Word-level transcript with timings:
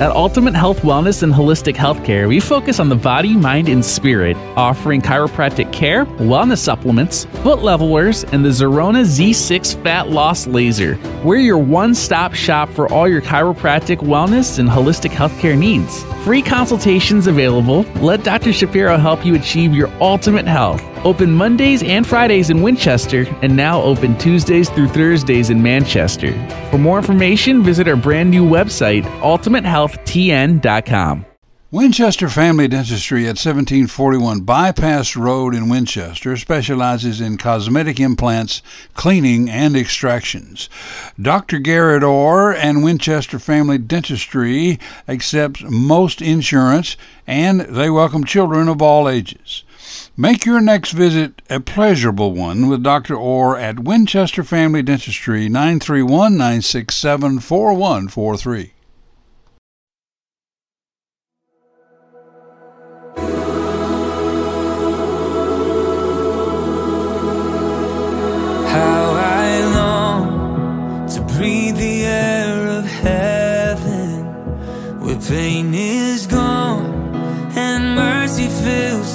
At 0.00 0.10
Ultimate 0.10 0.56
Health 0.56 0.80
Wellness 0.80 1.22
and 1.22 1.32
Holistic 1.32 1.76
Healthcare, 1.76 2.26
we 2.26 2.40
focus 2.40 2.80
on 2.80 2.88
the 2.88 2.96
body, 2.96 3.36
mind, 3.36 3.68
and 3.68 3.84
spirit, 3.84 4.36
offering 4.56 5.00
chiropractic 5.00 5.72
care, 5.72 6.04
wellness 6.04 6.58
supplements, 6.58 7.26
foot 7.44 7.62
levelers, 7.62 8.24
and 8.24 8.44
the 8.44 8.48
Zerona 8.48 9.04
Z6 9.04 9.80
Fat 9.84 10.10
Loss 10.10 10.48
Laser. 10.48 10.98
We're 11.22 11.36
your 11.36 11.58
one 11.58 11.94
stop 11.94 12.34
shop 12.34 12.70
for 12.70 12.92
all 12.92 13.06
your 13.06 13.22
chiropractic, 13.22 13.98
wellness, 13.98 14.58
and 14.58 14.68
holistic 14.68 15.12
healthcare 15.12 15.56
needs. 15.56 16.02
Free 16.24 16.42
consultations 16.42 17.28
available. 17.28 17.82
Let 18.02 18.24
Dr. 18.24 18.52
Shapiro 18.52 18.96
help 18.96 19.24
you 19.24 19.36
achieve 19.36 19.74
your 19.74 19.92
ultimate 20.00 20.48
health. 20.48 20.82
Open 21.04 21.30
Mondays 21.30 21.82
and 21.82 22.06
Fridays 22.06 22.48
in 22.48 22.62
Winchester, 22.62 23.26
and 23.42 23.54
now 23.54 23.82
open 23.82 24.16
Tuesdays 24.16 24.70
through 24.70 24.88
Thursdays 24.88 25.50
in 25.50 25.62
Manchester. 25.62 26.32
For 26.70 26.78
more 26.78 26.98
information, 26.98 27.62
visit 27.62 27.86
our 27.86 27.96
brand 27.96 28.30
new 28.30 28.44
website, 28.44 29.04
ultimatehealthtn.com. 29.20 31.26
Winchester 31.74 32.28
Family 32.28 32.68
Dentistry 32.68 33.24
at 33.24 33.36
1741 33.36 34.42
Bypass 34.42 35.16
Road 35.16 35.56
in 35.56 35.68
Winchester 35.68 36.36
specializes 36.36 37.20
in 37.20 37.36
cosmetic 37.36 37.98
implants, 37.98 38.62
cleaning, 38.94 39.50
and 39.50 39.74
extractions. 39.74 40.70
Dr. 41.20 41.58
Garrett 41.58 42.04
Orr 42.04 42.54
and 42.54 42.84
Winchester 42.84 43.40
Family 43.40 43.78
Dentistry 43.78 44.78
accepts 45.08 45.64
most 45.68 46.22
insurance 46.22 46.96
and 47.26 47.62
they 47.62 47.90
welcome 47.90 48.22
children 48.22 48.68
of 48.68 48.80
all 48.80 49.08
ages. 49.08 49.64
Make 50.16 50.44
your 50.46 50.60
next 50.60 50.92
visit 50.92 51.42
a 51.50 51.58
pleasurable 51.58 52.30
one 52.30 52.68
with 52.68 52.84
Dr. 52.84 53.16
Orr 53.16 53.58
at 53.58 53.80
Winchester 53.80 54.44
Family 54.44 54.80
Dentistry, 54.80 55.48
931 55.48 56.36
967 56.36 57.40
4143. 57.40 58.70
How 68.68 69.14
I 69.16 69.34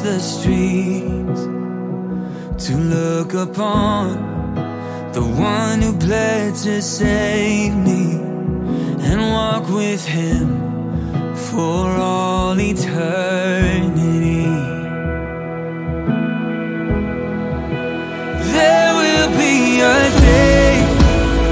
the 0.02 0.20
streets. 0.20 1.44
To 2.66 2.76
look 2.76 3.34
upon 3.34 5.12
the 5.14 5.22
one 5.22 5.82
who 5.82 5.94
bled 5.94 6.56
to 6.56 6.82
save 6.82 7.76
me 7.76 8.14
and 9.08 9.22
walk 9.22 9.70
with 9.70 10.06
him 10.06 10.70
for 11.36 11.88
all 11.90 12.60
eternity. 12.60 14.46
There 18.54 18.92
will 19.02 19.30
be 19.38 19.82
a 19.82 20.10
day 20.22 20.82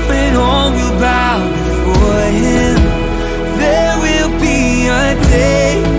when 0.09 0.36
all 0.36 0.72
will 0.72 1.00
bow 1.00 1.39
before 1.64 2.28
Him. 2.44 2.76
There 3.64 3.95
will 4.04 4.32
be 4.39 4.88
a 4.88 5.16
day 5.30 5.97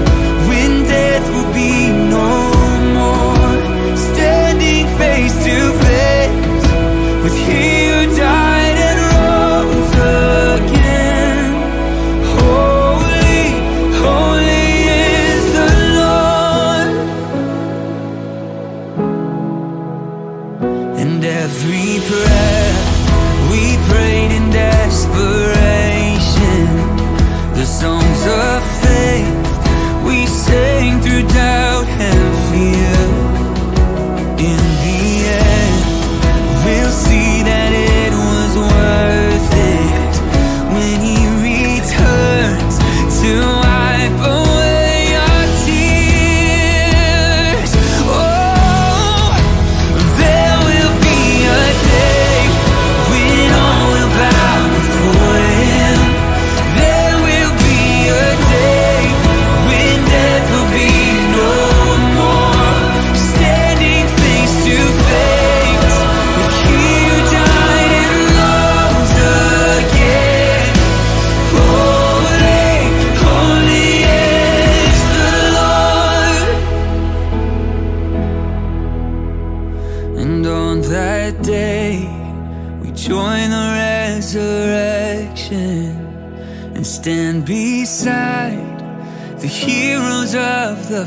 the 90.89 91.05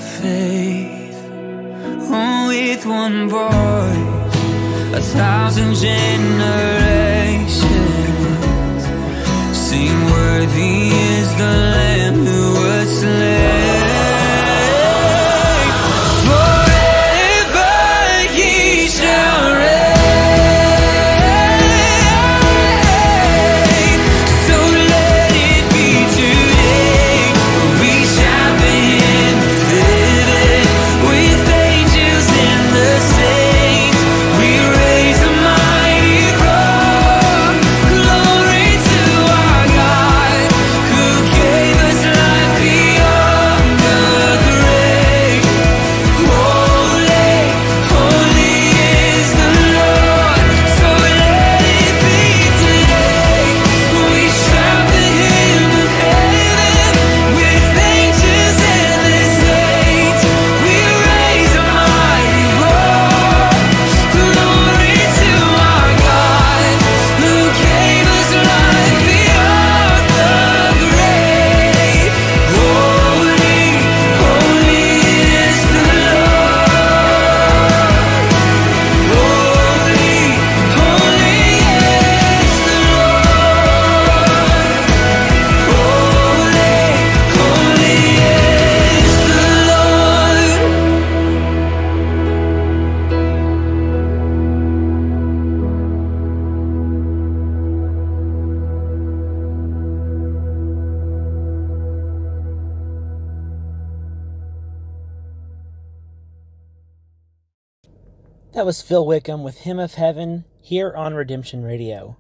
Phil 108.92 109.06
Wickham 109.06 109.42
with 109.42 109.60
Hymn 109.60 109.80
of 109.80 109.94
Heaven 109.94 110.44
here 110.62 110.94
on 110.94 111.14
Redemption 111.14 111.64
Radio. 111.64 112.18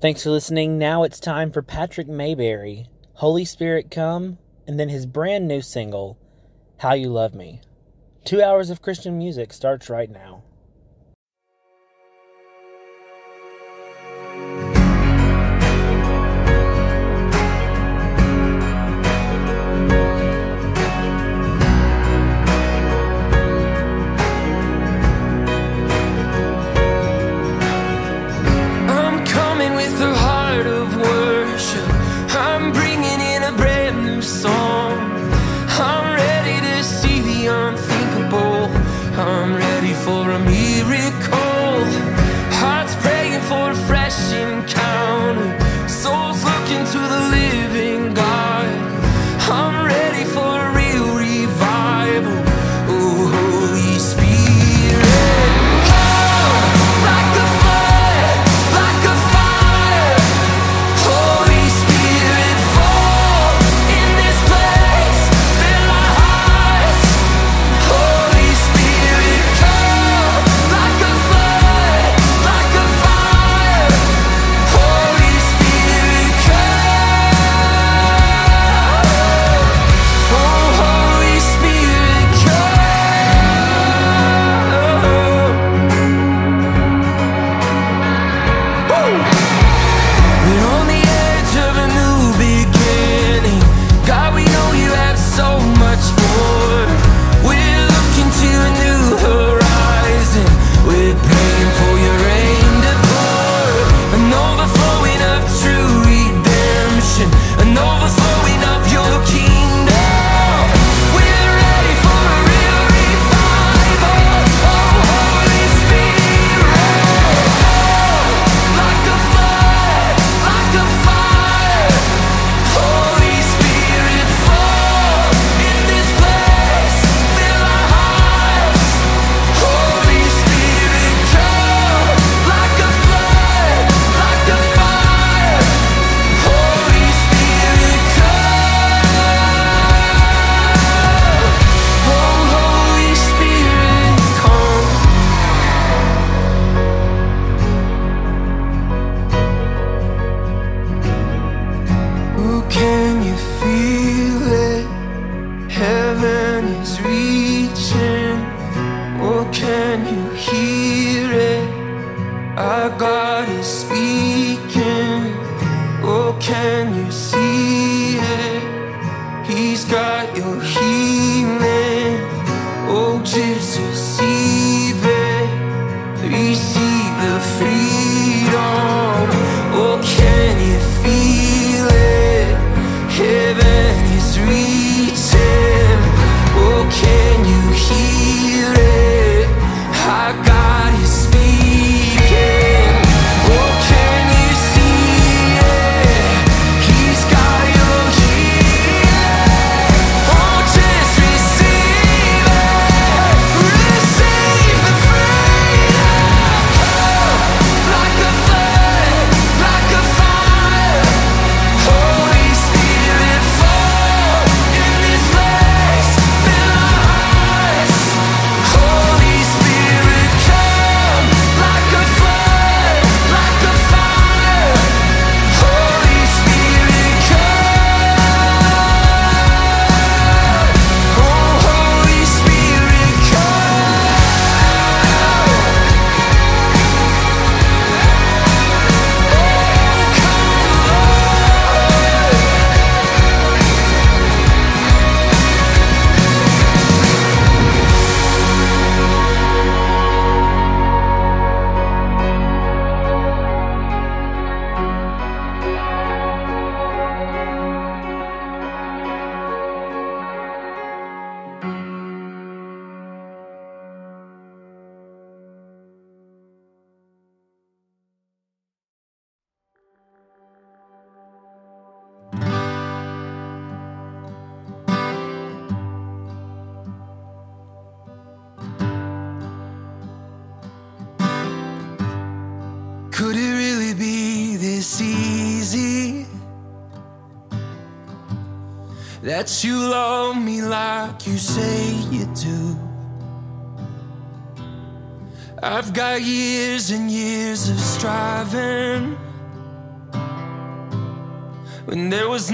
Thanks 0.00 0.22
for 0.22 0.30
listening. 0.30 0.78
Now 0.78 1.02
it's 1.02 1.18
time 1.18 1.50
for 1.50 1.62
Patrick 1.62 2.06
Mayberry, 2.06 2.86
Holy 3.14 3.44
Spirit 3.44 3.90
Come, 3.90 4.38
and 4.68 4.78
then 4.78 4.88
his 4.88 5.04
brand 5.04 5.48
new 5.48 5.60
single, 5.60 6.16
How 6.78 6.94
You 6.94 7.08
Love 7.08 7.34
Me. 7.34 7.60
Two 8.24 8.40
hours 8.40 8.70
of 8.70 8.82
Christian 8.82 9.18
music 9.18 9.52
starts 9.52 9.90
right 9.90 10.08
now. 10.08 10.43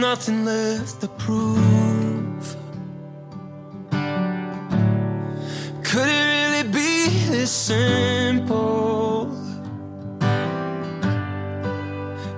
Nothing 0.00 0.46
left 0.46 1.00
to 1.02 1.08
prove. 1.08 2.56
Could 5.84 6.08
it 6.08 6.24
really 6.32 6.68
be 6.72 7.08
this 7.28 7.50
simple? 7.50 9.28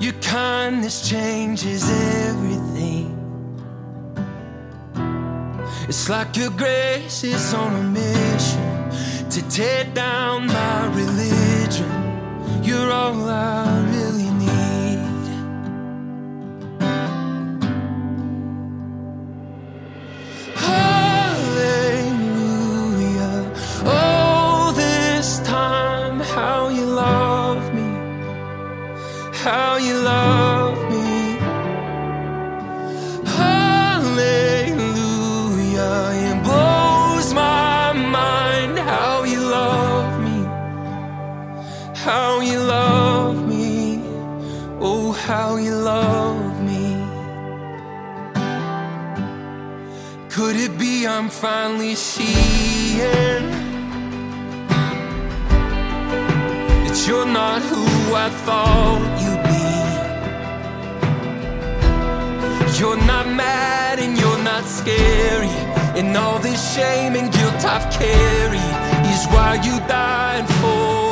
Your 0.01 0.15
kindness 0.15 1.09
changes 1.09 1.89
everything. 2.27 3.09
It's 5.89 6.09
like 6.09 6.37
your 6.37 6.51
grace 6.51 7.23
is 7.23 7.55
on 7.55 7.75
a 7.77 7.83
mission 7.85 9.31
to 9.31 9.49
tear 9.49 9.85
down 9.95 10.49
my 10.49 10.87
religion. 10.87 11.91
You're 12.65 12.91
all 12.91 13.29
I 13.29 13.82
How 29.45 29.77
you 29.77 29.95
love 29.99 30.79
me. 30.89 31.37
Hallelujah. 33.27 34.71
It 36.29 36.45
blows 36.45 37.35
my 37.35 37.93
mind 37.93 38.79
how 38.79 39.25
you 39.25 39.41
love 39.41 40.21
me. 40.23 40.47
How 41.97 42.41
you 42.41 42.61
love 42.61 43.49
me. 43.49 44.05
Oh, 44.79 45.11
how 45.11 45.57
you 45.57 45.75
love 45.75 46.63
me. 46.63 47.05
Could 50.31 50.55
it 50.55 50.79
be 50.79 51.05
I'm 51.05 51.29
finally 51.29 51.97
seeing 51.97 53.62
you're 57.07 57.27
not 57.27 57.63
who 57.63 57.85
I 58.15 58.29
thought 58.45 59.01
you'd 59.23 59.43
be? 59.51 59.63
You're 62.79 63.03
not 63.07 63.27
mad 63.27 63.99
and 63.99 64.17
you're 64.19 64.43
not 64.43 64.65
scary. 64.65 65.49
And 65.99 66.17
all 66.17 66.39
this 66.39 66.75
shame 66.75 67.15
and 67.17 67.33
guilt 67.33 67.65
I've 67.65 67.91
carried 67.93 68.77
is 69.13 69.27
why 69.33 69.61
you 69.65 69.79
died 69.89 70.49
for 70.61 71.12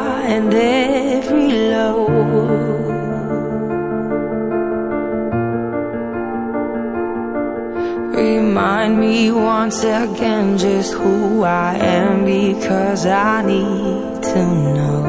once 9.63 9.83
again 9.83 10.57
just 10.57 10.91
who 10.93 11.43
I 11.43 11.75
am 11.75 12.25
because 12.25 13.05
I 13.05 13.45
need 13.45 14.23
to 14.31 14.41
know. 14.75 15.03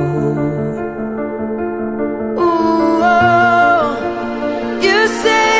Ooh, 2.39 3.01
oh, 3.17 3.87
you 4.83 4.99
say 5.23 5.52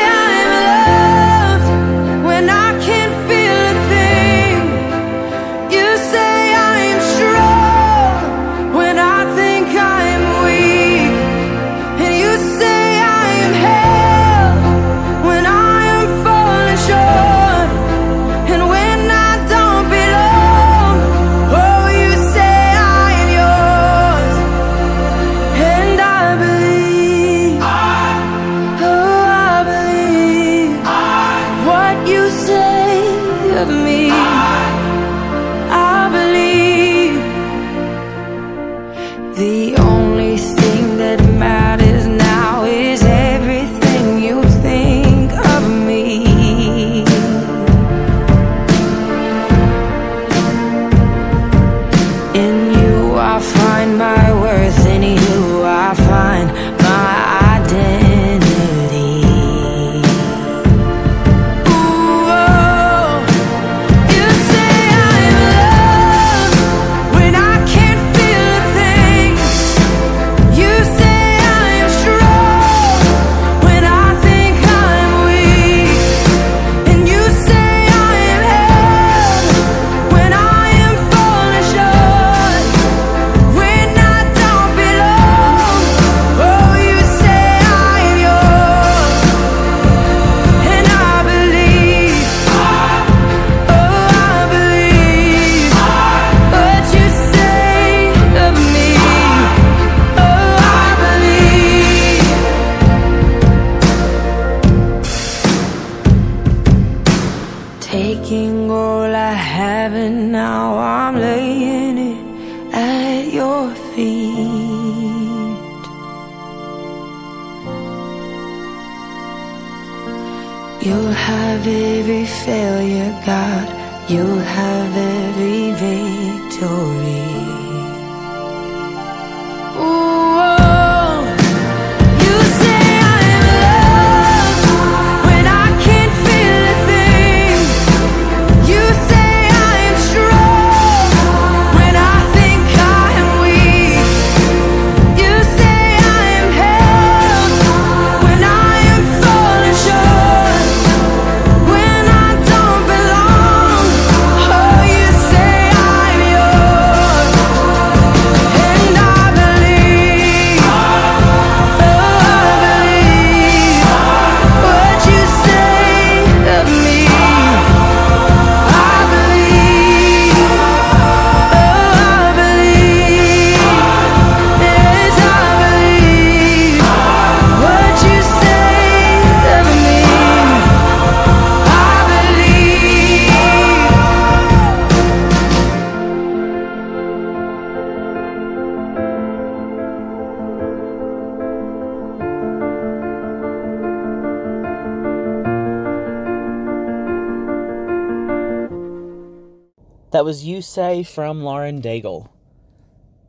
Say 200.73 201.03
from 201.03 201.43
Lauren 201.43 201.83
Daigle. 201.83 202.29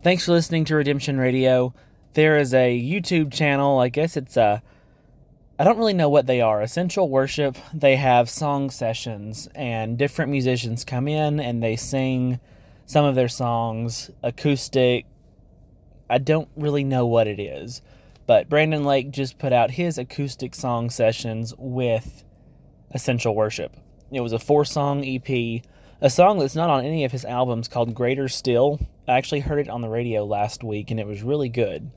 Thanks 0.03 0.25
for 0.25 0.33
listening 0.33 0.65
to 0.65 0.77
Redemption 0.77 1.19
Radio. 1.19 1.75
There 2.15 2.39
is 2.39 2.55
a 2.55 2.81
YouTube 2.81 3.35
channel. 3.35 3.79
I 3.81 3.91
guess 3.91 4.17
it's 4.17 4.39
a. 4.39 4.63
I 5.59 5.65
don't 5.65 5.77
really 5.77 5.93
know 5.93 6.09
what 6.09 6.25
they 6.25 6.41
are. 6.41 6.63
Essential 6.63 7.07
Worship. 7.07 7.59
They 7.75 7.97
have 7.97 8.31
song 8.31 8.71
sessions, 8.71 9.47
and 9.55 9.99
different 9.99 10.31
musicians 10.31 10.87
come 10.87 11.07
in 11.07 11.39
and 11.39 11.63
they 11.63 11.77
sing 11.77 12.41
some 12.87 13.05
of 13.05 13.15
their 13.15 13.29
songs 13.29 14.11
acoustic. 14.23 15.05
I 16.09 16.17
don't 16.17 16.49
really 16.57 16.83
know 16.83 17.05
what 17.05 17.27
it 17.27 17.39
is, 17.39 17.83
but 18.27 18.49
Brandon 18.49 18.85
Lake 18.85 19.11
just 19.11 19.37
put 19.39 19.53
out 19.53 19.73
his 19.73 19.99
acoustic 19.99 20.55
song 20.55 20.89
sessions 20.89 21.53
with 21.59 22.25
Essential 22.93 23.35
Worship. 23.35 23.77
It 24.11 24.21
was 24.21 24.33
a 24.33 24.39
four 24.39 24.65
song 24.65 25.05
EP, 25.05 25.63
a 26.01 26.11
song 26.11 26.39
that's 26.39 26.55
not 26.55 26.71
on 26.71 26.85
any 26.85 27.05
of 27.05 27.13
his 27.13 27.25
albums 27.25 27.69
called 27.69 27.95
Greater 27.95 28.29
Still. 28.29 28.81
I 29.07 29.17
actually 29.17 29.41
heard 29.41 29.59
it 29.59 29.69
on 29.69 29.81
the 29.81 29.89
radio 29.89 30.25
last 30.25 30.65
week 30.65 30.91
and 30.91 30.99
it 30.99 31.07
was 31.07 31.23
really 31.23 31.49
good. 31.49 31.91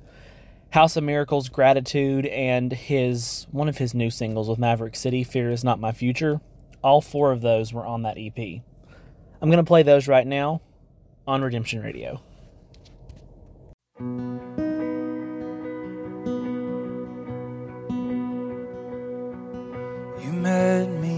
House 0.72 0.98
of 0.98 1.04
Miracles, 1.04 1.50
Gratitude, 1.50 2.26
and 2.26 2.72
his 2.74 3.48
one 3.52 3.70
of 3.70 3.78
his 3.78 3.94
new 3.94 4.10
singles 4.10 4.50
with 4.50 4.60
Maverick 4.60 4.96
City, 4.96 5.24
Fear 5.24 5.52
is 5.52 5.64
Not 5.64 5.80
My 5.80 5.92
Future. 5.92 6.42
All 6.84 7.02
four 7.02 7.32
of 7.32 7.42
those 7.42 7.74
were 7.74 7.86
on 7.86 8.04
that 8.04 8.18
EP. 8.18 8.38
I'm 9.42 9.50
going 9.50 9.58
to 9.58 9.64
play 9.64 9.84
those 9.84 10.08
right 10.08 10.28
now 10.28 10.62
on 11.26 11.42
Redemption 11.42 11.82
Radio. 11.82 12.22
You 20.22 20.34
met 20.34 20.90
me 20.90 21.17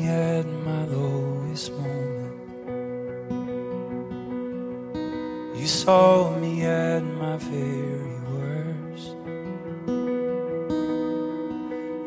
saw 5.69 6.31
me 6.39 6.65
at 6.65 7.03
my 7.03 7.37
very 7.37 8.17
worst. 8.33 9.15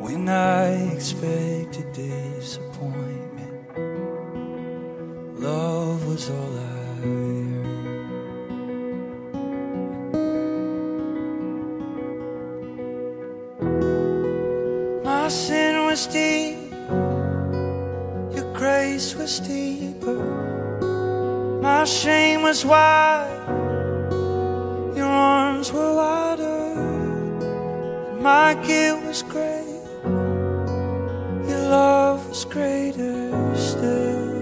When 0.03 0.29
I 0.29 0.93
expected 0.97 1.93
disappointment, 1.93 3.55
love 5.39 6.05
was 6.09 6.29
all 6.29 6.59
I 6.59 6.87
heard. 7.03 7.85
My 15.05 15.29
sin 15.29 15.87
was 15.87 16.09
deep, 16.09 16.59
your 18.35 18.53
grace 18.55 19.15
was 19.15 19.39
deeper. 19.39 20.32
My 21.63 21.85
shame 21.85 22.43
was 22.43 22.67
wide, 22.67 23.47
your 24.97 25.07
arms 25.07 25.73
were 25.73 25.95
wider. 25.95 26.75
My 28.21 28.55
guilt 28.67 29.05
was 29.05 29.23
great, 29.23 29.81
your 31.49 31.63
love 31.71 32.29
was 32.29 32.45
greater 32.47 33.31
still. 33.55 34.33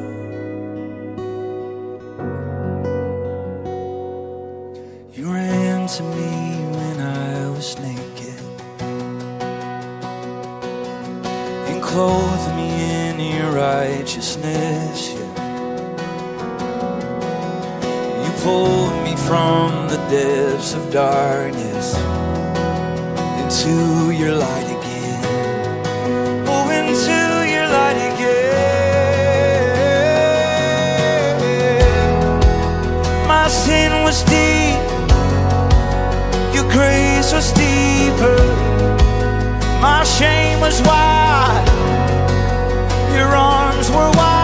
You 5.12 5.30
ran 5.30 5.88
to 5.88 6.02
me 6.02 6.64
when 6.72 7.00
I 7.00 7.50
was 7.50 7.78
naked 7.80 8.40
and 11.68 11.82
clothed 11.82 12.56
me 12.56 12.70
in 13.10 13.20
your 13.20 13.52
righteousness. 13.52 15.09
Pulled 18.42 18.94
me 19.04 19.14
from 19.16 19.88
the 19.88 19.98
depths 20.08 20.72
of 20.74 20.90
darkness 20.90 21.94
into 23.42 24.10
your 24.12 24.34
light 24.34 24.68
again. 24.78 25.22
Oh, 26.48 26.70
into 26.70 27.18
your 27.54 27.66
light 27.68 27.98
again. 28.12 28.48
My 33.28 33.48
sin 33.48 33.92
was 34.04 34.22
deep, 34.24 34.80
your 36.54 36.66
grace 36.72 37.32
was 37.32 37.52
deeper. 37.52 38.40
My 39.82 40.02
shame 40.04 40.60
was 40.60 40.80
wide, 40.82 41.66
your 43.14 43.28
arms 43.28 43.90
were 43.90 44.10
wider. 44.16 44.39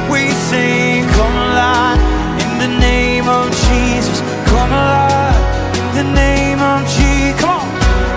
We 0.10 0.30
sing, 0.32 1.08
come 1.10 1.36
alive 1.36 2.00
in 2.44 2.58
the 2.60 2.80
name 2.80 3.28
of 3.28 3.50
Jesus. 3.68 4.22
Come 4.48 4.72
alive 4.72 5.36
in 5.78 6.06
the 6.06 6.14
name 6.14 6.60
of 6.60 6.82
Jesus. 6.88 7.42
Come 7.42 7.60
on. 7.60 7.68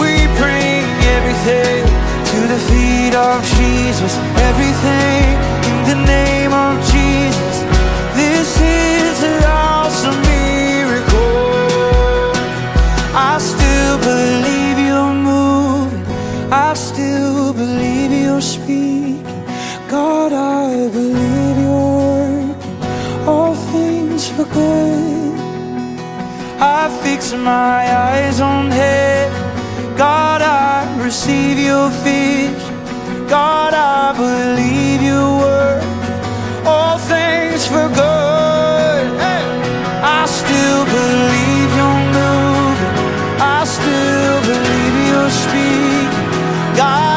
We 0.00 0.26
bring 0.40 0.84
everything 1.16 1.84
to 2.30 2.38
the 2.52 2.58
feet 2.68 3.14
of 3.14 3.44
Jesus. 3.56 4.31
My 27.38 27.82
eyes 28.08 28.40
on 28.40 28.70
heaven. 28.70 29.96
God, 29.96 30.42
I 30.42 31.02
receive 31.02 31.58
your 31.58 31.88
vision. 32.04 32.60
God, 33.26 33.72
I 33.74 34.12
believe 34.24 35.02
your 35.02 35.28
word. 35.40 35.82
All 36.66 36.98
things 36.98 37.66
for 37.66 37.88
good. 37.88 39.04
Hey! 39.24 39.44
I 40.18 40.26
still 40.40 40.84
believe 40.98 41.70
you're 41.78 42.04
moving. 42.20 42.94
I 43.40 43.64
still 43.76 44.38
believe 44.52 44.94
you're 45.10 45.34
speaking. 45.44 46.28
God, 46.76 47.11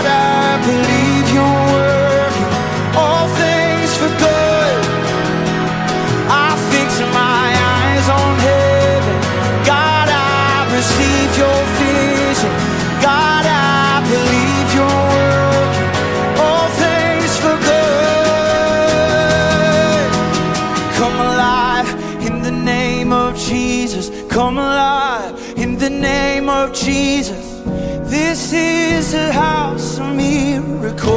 of 26.65 26.73
Jesus. 26.73 27.61
This 28.09 28.51
is 28.51 29.13
a 29.13 29.31
house 29.31 29.99
of 29.99 30.15
miracles. 30.15 31.13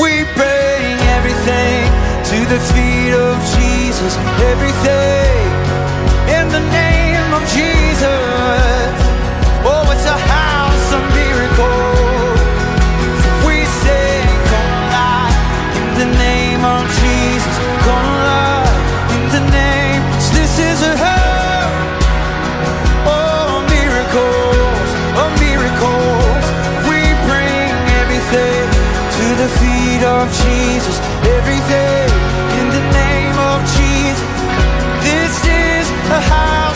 We 0.00 0.24
bring 0.38 0.94
everything 1.16 1.84
to 2.30 2.38
the 2.52 2.60
feet 2.72 3.12
of 3.28 3.36
Jesus. 3.56 4.16
Everything 4.52 5.44
in 6.36 6.46
the 6.56 6.64
name 6.72 7.30
of 7.38 7.42
Jesus. 7.52 8.96
Oh, 9.68 9.84
it's 9.92 10.06
a 10.06 10.18
house 10.38 10.88
of 10.96 11.02
miracles. 11.20 12.40
We 13.44 13.56
say, 13.84 14.08
come 14.52 14.72
alive 14.84 15.36
in 15.80 15.88
the 16.00 16.08
name 16.16 16.62
of 16.64 16.82
Jesus. 17.02 17.56
Come 17.84 18.06
alive 18.16 18.78
in 19.16 19.22
the 19.36 19.44
name. 19.52 20.00
This 20.32 20.58
is 20.58 20.80
a 20.82 21.07
feet 29.98 30.06
of 30.06 30.28
Jesus. 30.44 30.98
Everything 31.36 32.08
in 32.58 32.66
the 32.70 32.84
name 32.92 33.38
of 33.38 33.58
Jesus. 33.76 34.28
This 35.02 35.34
is 35.46 35.90
a 36.10 36.20
house 36.20 36.67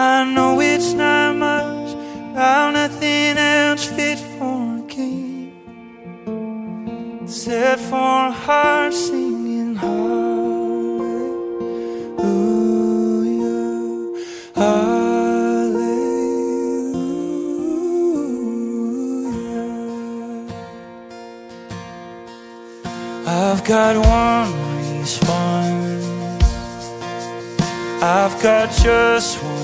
I 0.00 0.22
know 0.32 0.60
it's 0.60 0.92
not 0.92 1.34
much, 1.34 1.96
but 2.32 2.70
nothing 2.70 3.36
else 3.36 3.84
fit 3.86 4.20
for 4.20 4.78
a 4.78 4.82
king, 4.86 5.50
except 7.24 7.80
for 7.80 7.96
a 7.96 8.30
heart 8.30 8.94
singing 8.94 9.74
hallelujah, 9.74 10.38
hallelujah. 14.54 15.98
I've 23.26 23.64
got 23.64 23.96
one 23.96 24.52
response. 25.00 26.06
I've 28.00 28.40
got 28.40 28.70
just 28.70 29.42
one. 29.42 29.57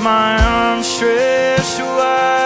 my 0.00 0.36
arms 0.42 0.86
stretched 0.86 1.80
wide. 1.80 2.45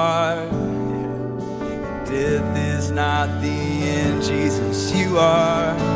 Are. 0.00 0.46
Death 2.06 2.56
is 2.56 2.90
not 2.90 3.28
the 3.40 3.58
end, 3.98 4.22
Jesus. 4.22 4.92
You 4.94 5.18
are. 5.18 5.89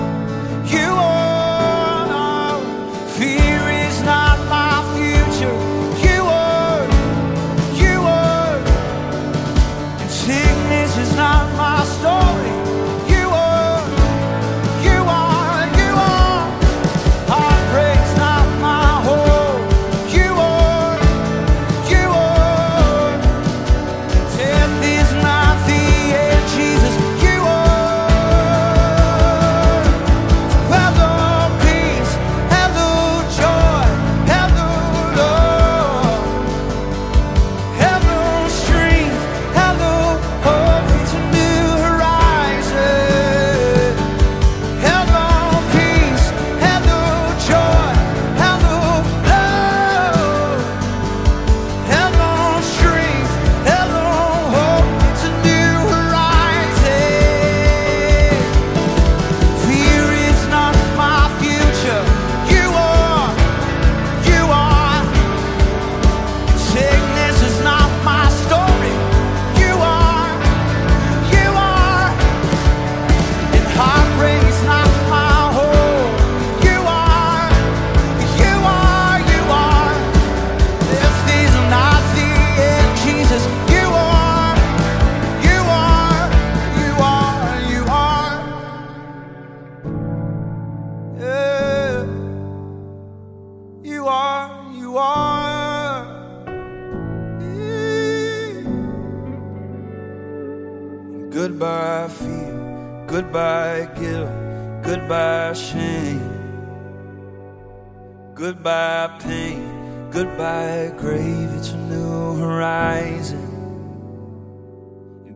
Goodbye, 110.15 110.93
grave. 110.97 111.51
It's 111.57 111.73
a 111.73 111.77
new 111.77 112.37
horizon. 112.37 113.51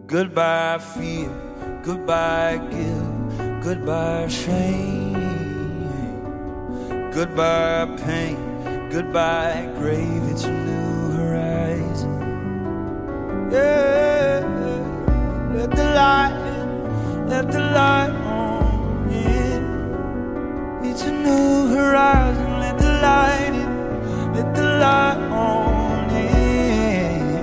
Goodbye, 0.07 0.79
fear. 0.79 1.29
Goodbye, 1.83 2.59
guilt. 2.71 3.65
Goodbye, 3.65 4.29
shame. 4.29 5.19
Goodbye, 7.13 7.89
pain. 8.07 8.39
Goodbye, 8.89 9.69
grave. 9.81 10.23
It's 10.31 10.45
a 10.45 10.53
new 10.53 11.11
horizon. 11.11 12.15
Yeah. 13.51 14.47
Let 15.57 15.71
the 15.73 15.85
light 15.99 16.39
in. 16.55 17.29
Let 17.29 17.51
the 17.51 17.59
light 17.59 18.11
on 18.11 19.11
in. 19.11 19.65
It's 20.89 21.03
a 21.03 21.11
new 21.11 21.67
horizon. 21.75 22.61
Let 22.61 22.79
the 22.79 22.93
light. 23.03 23.48
Let 24.39 24.55
the 24.55 24.63
light 24.63 25.19
on 25.33 26.11
in. 26.11 27.43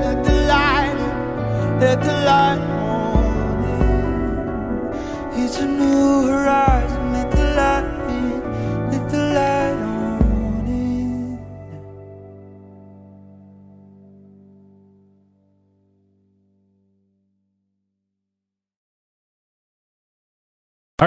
Let 0.00 0.24
the 0.24 0.32
light. 0.48 1.00
Let 1.80 2.00
the 2.00 2.14
light 2.24 2.69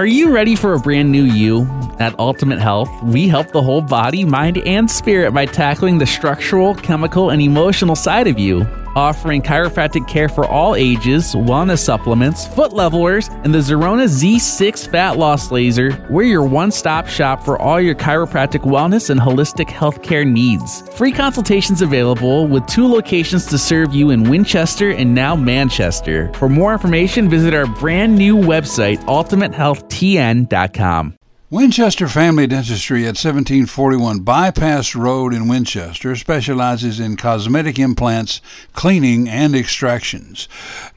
Are 0.04 0.16
you 0.16 0.36
ready 0.36 0.58
for 0.58 0.74
a 0.74 0.80
brand 0.80 1.14
new 1.14 1.24
you? 1.24 1.62
At 1.98 2.20
Ultimate 2.20 2.60
Health, 2.60 2.90
we 3.04 3.30
help 3.30 3.54
the 3.54 3.62
whole 3.62 3.80
body, 3.80 4.26
mind, 4.26 4.58
and 4.58 4.92
spirit 4.92 5.32
by 5.32 5.46
tackling 5.46 5.98
the 5.98 6.06
structural, 6.06 6.76
chemical, 6.76 7.30
and 7.30 7.42
emotional 7.42 7.96
side 7.96 8.28
of 8.28 8.38
you. 8.38 8.68
Offering 8.96 9.42
chiropractic 9.42 10.08
care 10.08 10.30
for 10.30 10.46
all 10.46 10.76
ages, 10.76 11.34
wellness 11.34 11.80
supplements, 11.80 12.46
foot 12.48 12.74
levelers, 12.74 13.28
and 13.44 13.52
the 13.54 13.58
Zerona 13.58 14.04
Z6 14.04 14.88
Fat 14.88 15.18
Loss 15.18 15.52
Laser, 15.52 16.06
we're 16.12 16.24
your 16.24 16.46
one 16.46 16.72
stop 16.72 17.08
shop 17.08 17.44
for 17.44 17.60
all 17.60 17.82
your 17.82 17.96
chiropractic 17.96 18.62
wellness 18.62 19.10
and 19.10 19.20
holistic 19.20 19.68
healthcare 19.68 20.30
needs. 20.30 20.88
Free 20.96 21.12
consultations 21.12 21.82
available 21.82 22.48
with 22.48 22.68
two 22.68 22.88
locations 22.88 23.48
to 23.48 23.58
serve 23.58 23.96
you 23.96 24.12
in 24.12 24.30
Winchester 24.30 24.92
and 24.92 25.16
now 25.16 25.36
Manchester. 25.36 26.32
For 26.34 26.48
more 26.48 26.74
information, 26.74 27.30
visit 27.30 27.56
our 27.56 27.66
brand 27.66 28.16
new 28.16 28.38
website, 28.38 29.00
ultimatehealthtn.com. 29.06 31.18
Winchester 31.54 32.08
Family 32.08 32.48
Dentistry 32.48 33.04
at 33.04 33.10
1741 33.10 34.22
Bypass 34.22 34.96
Road 34.96 35.36
in 35.36 35.48
Winchester 35.48 36.16
specializes 36.16 37.00
in 37.00 37.16
cosmetic 37.16 37.78
implants, 37.78 38.42
cleaning, 38.74 39.30
and 39.30 39.56
extractions. 39.56 40.48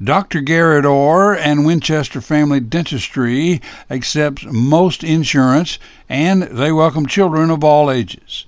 Dr. 0.03 0.41
Garrett 0.41 0.87
Orr 0.87 1.37
and 1.37 1.67
Winchester 1.67 2.23
Family 2.23 2.61
Dentistry 2.61 3.61
accepts 3.91 4.47
most 4.51 5.05
insurance 5.05 5.79
and 6.09 6.45
they 6.45 6.73
welcome 6.73 7.05
children 7.05 7.51
of 7.51 7.63
all 7.63 7.91
ages. 7.91 8.47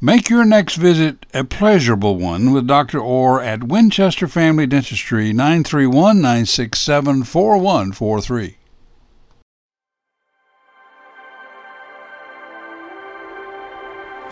Make 0.00 0.30
your 0.30 0.44
next 0.44 0.76
visit 0.76 1.26
a 1.34 1.42
pleasurable 1.42 2.14
one 2.14 2.52
with 2.52 2.68
Dr. 2.68 3.00
Orr 3.00 3.42
at 3.42 3.64
Winchester 3.64 4.28
Family 4.28 4.68
Dentistry 4.68 5.32
931 5.32 6.20
967 6.20 7.24
4143. 7.24 8.57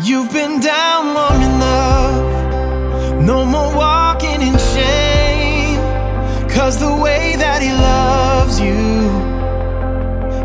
You've 0.07 0.33
been 0.33 0.61
down 0.61 1.15
long 1.15 1.43
enough. 1.43 3.23
No 3.23 3.45
more 3.45 3.75
walking 3.75 4.41
in 4.41 4.57
shame. 4.57 5.81
Cause 6.49 6.79
the 6.79 6.95
way 6.95 7.35
that 7.37 7.61
he 7.61 7.73
loves 7.73 8.61
you 8.61 9.11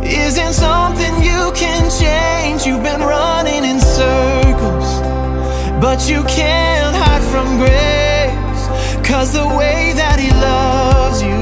isn't 0.03 0.53
something 0.53 1.14
you 1.22 1.51
can 1.53 1.91
change. 1.91 2.66
You've 2.66 2.82
been 2.82 3.01
running 3.01 3.64
in 3.64 3.80
circles, 3.80 4.89
but 5.80 6.09
you 6.09 6.24
can't 6.24 6.95
hide 6.95 7.22
from 7.32 7.59
grace. 7.59 8.64
Cause 9.07 9.32
the 9.32 9.45
way 9.45 9.93
that 9.93 10.18
he 10.20 10.32
loves 10.32 11.22
you 11.22 11.38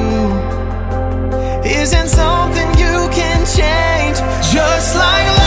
isn't 1.63 2.09
something 2.09 2.67
you 2.83 3.07
can 3.15 3.45
change. 3.45 4.17
Just 4.51 4.97
like 4.97 5.38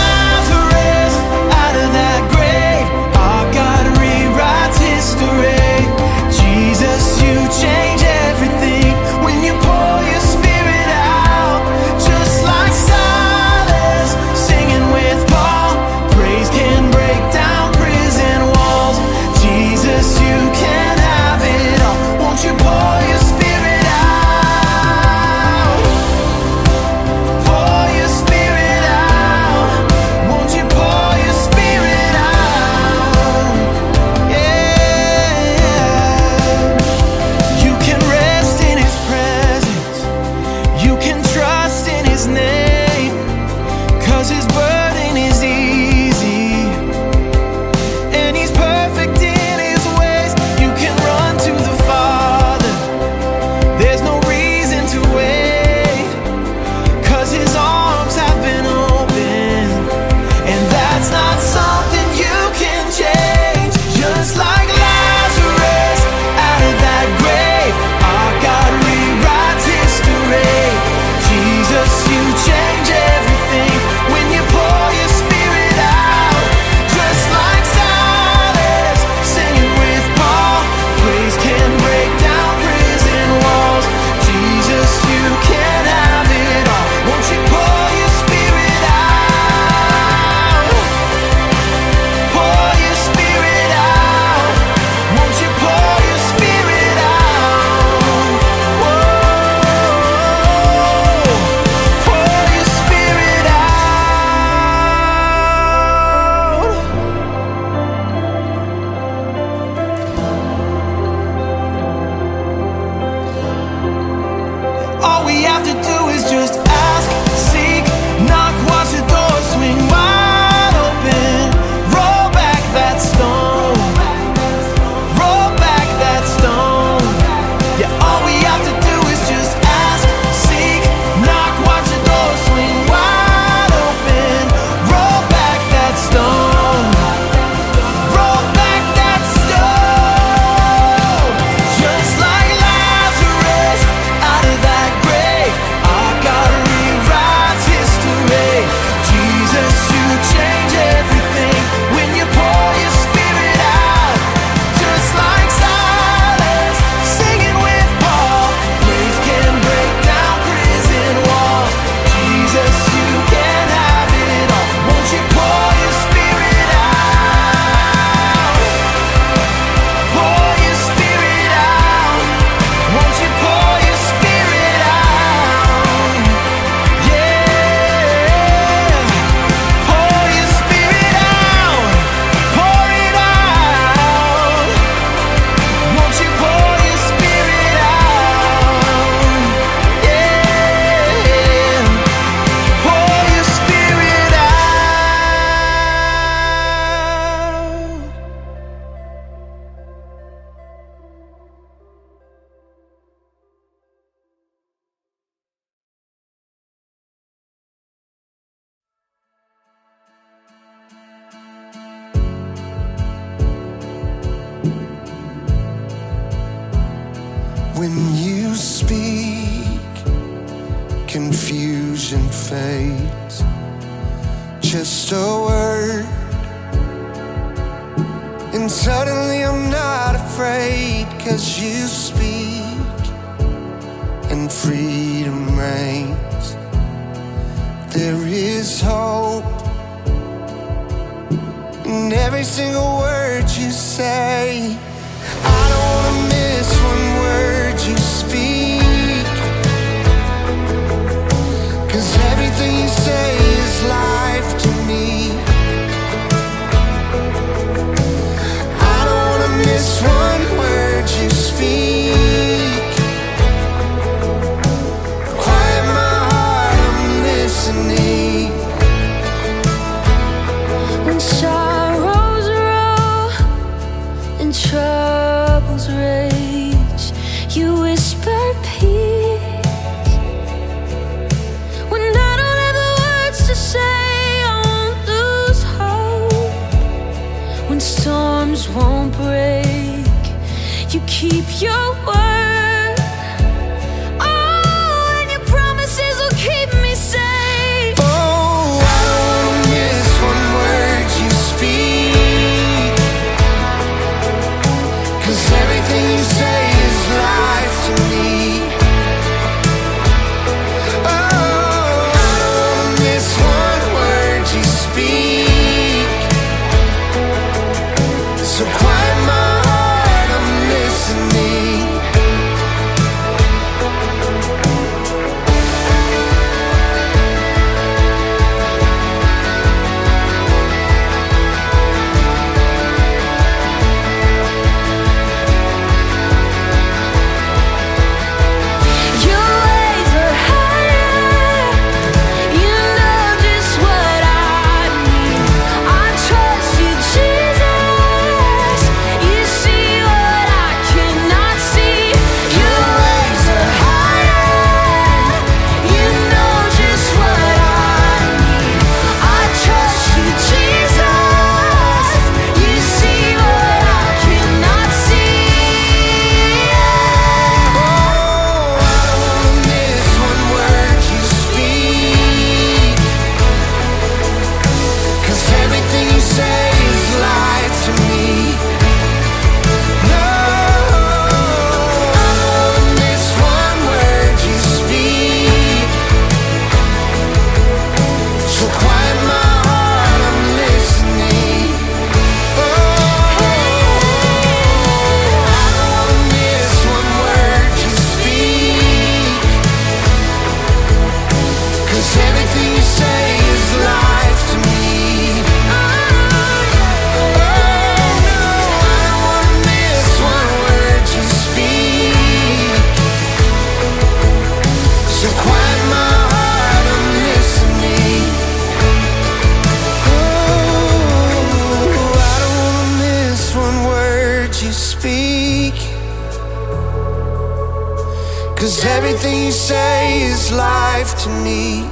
life 431.02 431.18
to 431.18 431.28
me. 431.42 431.82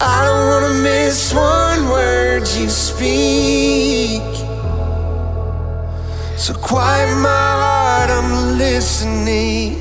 I 0.00 0.24
don't 0.24 0.46
wanna 0.48 0.82
miss 0.82 1.34
one 1.34 1.88
word 1.90 2.48
you 2.56 2.68
speak. 2.70 4.22
So 6.38 6.54
quiet 6.54 7.14
my 7.18 7.28
heart, 7.28 8.10
I'm 8.10 8.56
listening. 8.56 9.76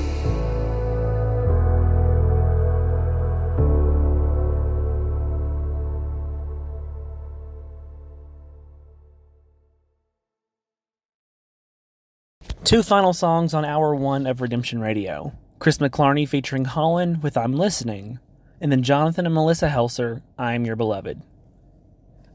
Two 12.66 12.84
final 12.84 13.14
songs 13.14 13.54
on 13.54 13.64
hour 13.64 13.96
one 13.96 14.28
of 14.28 14.42
Redemption 14.42 14.82
Radio 14.82 15.34
Chris 15.60 15.80
McClarney 15.80 16.26
featuring 16.26 16.64
Holland 16.64 17.22
with 17.22 17.36
I'm 17.36 17.52
Listening, 17.52 18.20
and 18.62 18.72
then 18.72 18.82
Jonathan 18.82 19.26
and 19.26 19.36
Melissa 19.36 19.68
Helser, 19.68 20.22
I 20.38 20.54
Am 20.54 20.64
Your 20.64 20.78
Beloved. 20.78 21.22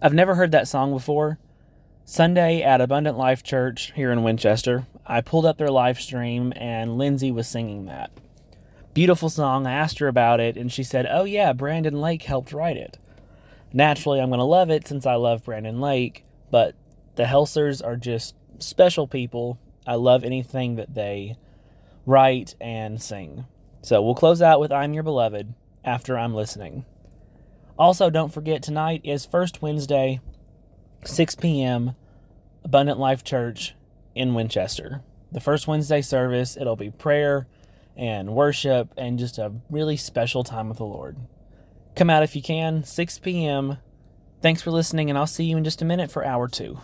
I've 0.03 0.12
never 0.12 0.35
heard 0.35 0.53
that 0.53 0.68
song 0.68 0.93
before. 0.93 1.39
Sunday 2.05 2.62
at 2.62 2.83
Abundant 2.83 3.16
Life 3.16 3.43
Church 3.43 3.93
here 3.97 4.12
in 4.12 4.25
Winchester, 4.25 4.85
I 5.07 5.22
pulled 5.22 5.47
up 5.47 5.57
their 5.57 5.70
live 5.70 5.99
stream 5.99 6.53
and 6.55 6.99
Lindsay 6.99 7.31
was 7.33 7.49
singing 7.49 7.87
that. 7.87 8.11
Beautiful 8.93 9.31
song. 9.31 9.66
I 9.66 9.72
asked 9.72 10.01
her 10.01 10.09
about 10.09 10.39
it 10.39 10.59
and 10.59 10.70
she 10.70 10.83
said, 10.83 11.07
Oh, 11.09 11.25
yeah, 11.25 11.55
Brandon 11.55 12.03
Lake 12.03 12.25
helped 12.25 12.53
write 12.53 12.77
it. 12.77 12.99
Naturally, 13.72 14.20
I'm 14.20 14.29
going 14.29 14.39
to 14.39 14.45
love 14.45 14.68
it 14.68 14.87
since 14.87 15.07
I 15.07 15.14
love 15.14 15.45
Brandon 15.45 15.81
Lake, 15.81 16.27
but 16.51 16.75
the 17.16 17.25
Helsers 17.25 17.81
are 17.81 17.97
just 17.97 18.35
special 18.59 19.09
people. 19.09 19.59
I 19.87 19.95
love 19.95 20.25
anything 20.25 20.77
that 20.77 20.95
they 20.95 21.39
write 22.07 22.55
and 22.61 23.01
sing. 23.01 23.47
So 23.83 24.03
we'll 24.03 24.15
close 24.15 24.43
out 24.43 24.61
with 24.61 24.73
I'm 24.73 24.95
Your 24.95 25.03
Beloved 25.03 25.55
after 25.85 26.19
I'm 26.19 26.35
listening. 26.35 26.85
Also, 27.79 28.09
don't 28.09 28.33
forget 28.33 28.63
tonight 28.63 29.01
is 29.05 29.27
First 29.27 29.61
Wednesday, 29.61 30.21
6 31.05 31.35
p.m., 31.37 31.97
Abundant 32.63 32.99
Life 32.99 33.25
Church 33.25 33.75
in 34.15 34.35
Winchester. 34.35 35.03
The 35.33 35.41
first 35.41 35.67
Wednesday 35.67 36.01
service, 36.01 36.57
it'll 36.57 36.77
be 36.77 36.91
prayer 36.91 37.47
and 37.97 38.35
worship 38.35 38.93
and 38.97 39.19
just 39.19 39.39
a 39.39 39.53
really 39.69 39.97
special 39.97 40.45
time 40.45 40.69
with 40.69 40.79
the 40.79 40.85
Lord. 40.85 41.17
Come 41.97 42.11
out 42.11 42.23
if 42.23 42.35
you 42.35 42.43
can, 42.43 42.85
6 42.85 43.19
p.m. 43.19 43.79
Thanks 44.41 44.63
for 44.63 44.71
listening, 44.71 45.11
and 45.11 45.19
I'll 45.19 45.27
see 45.27 45.45
you 45.45 45.57
in 45.57 45.65
just 45.65 45.83
a 45.83 45.85
minute 45.85 46.11
for 46.11 46.25
hour 46.25 46.49
two. 46.49 46.79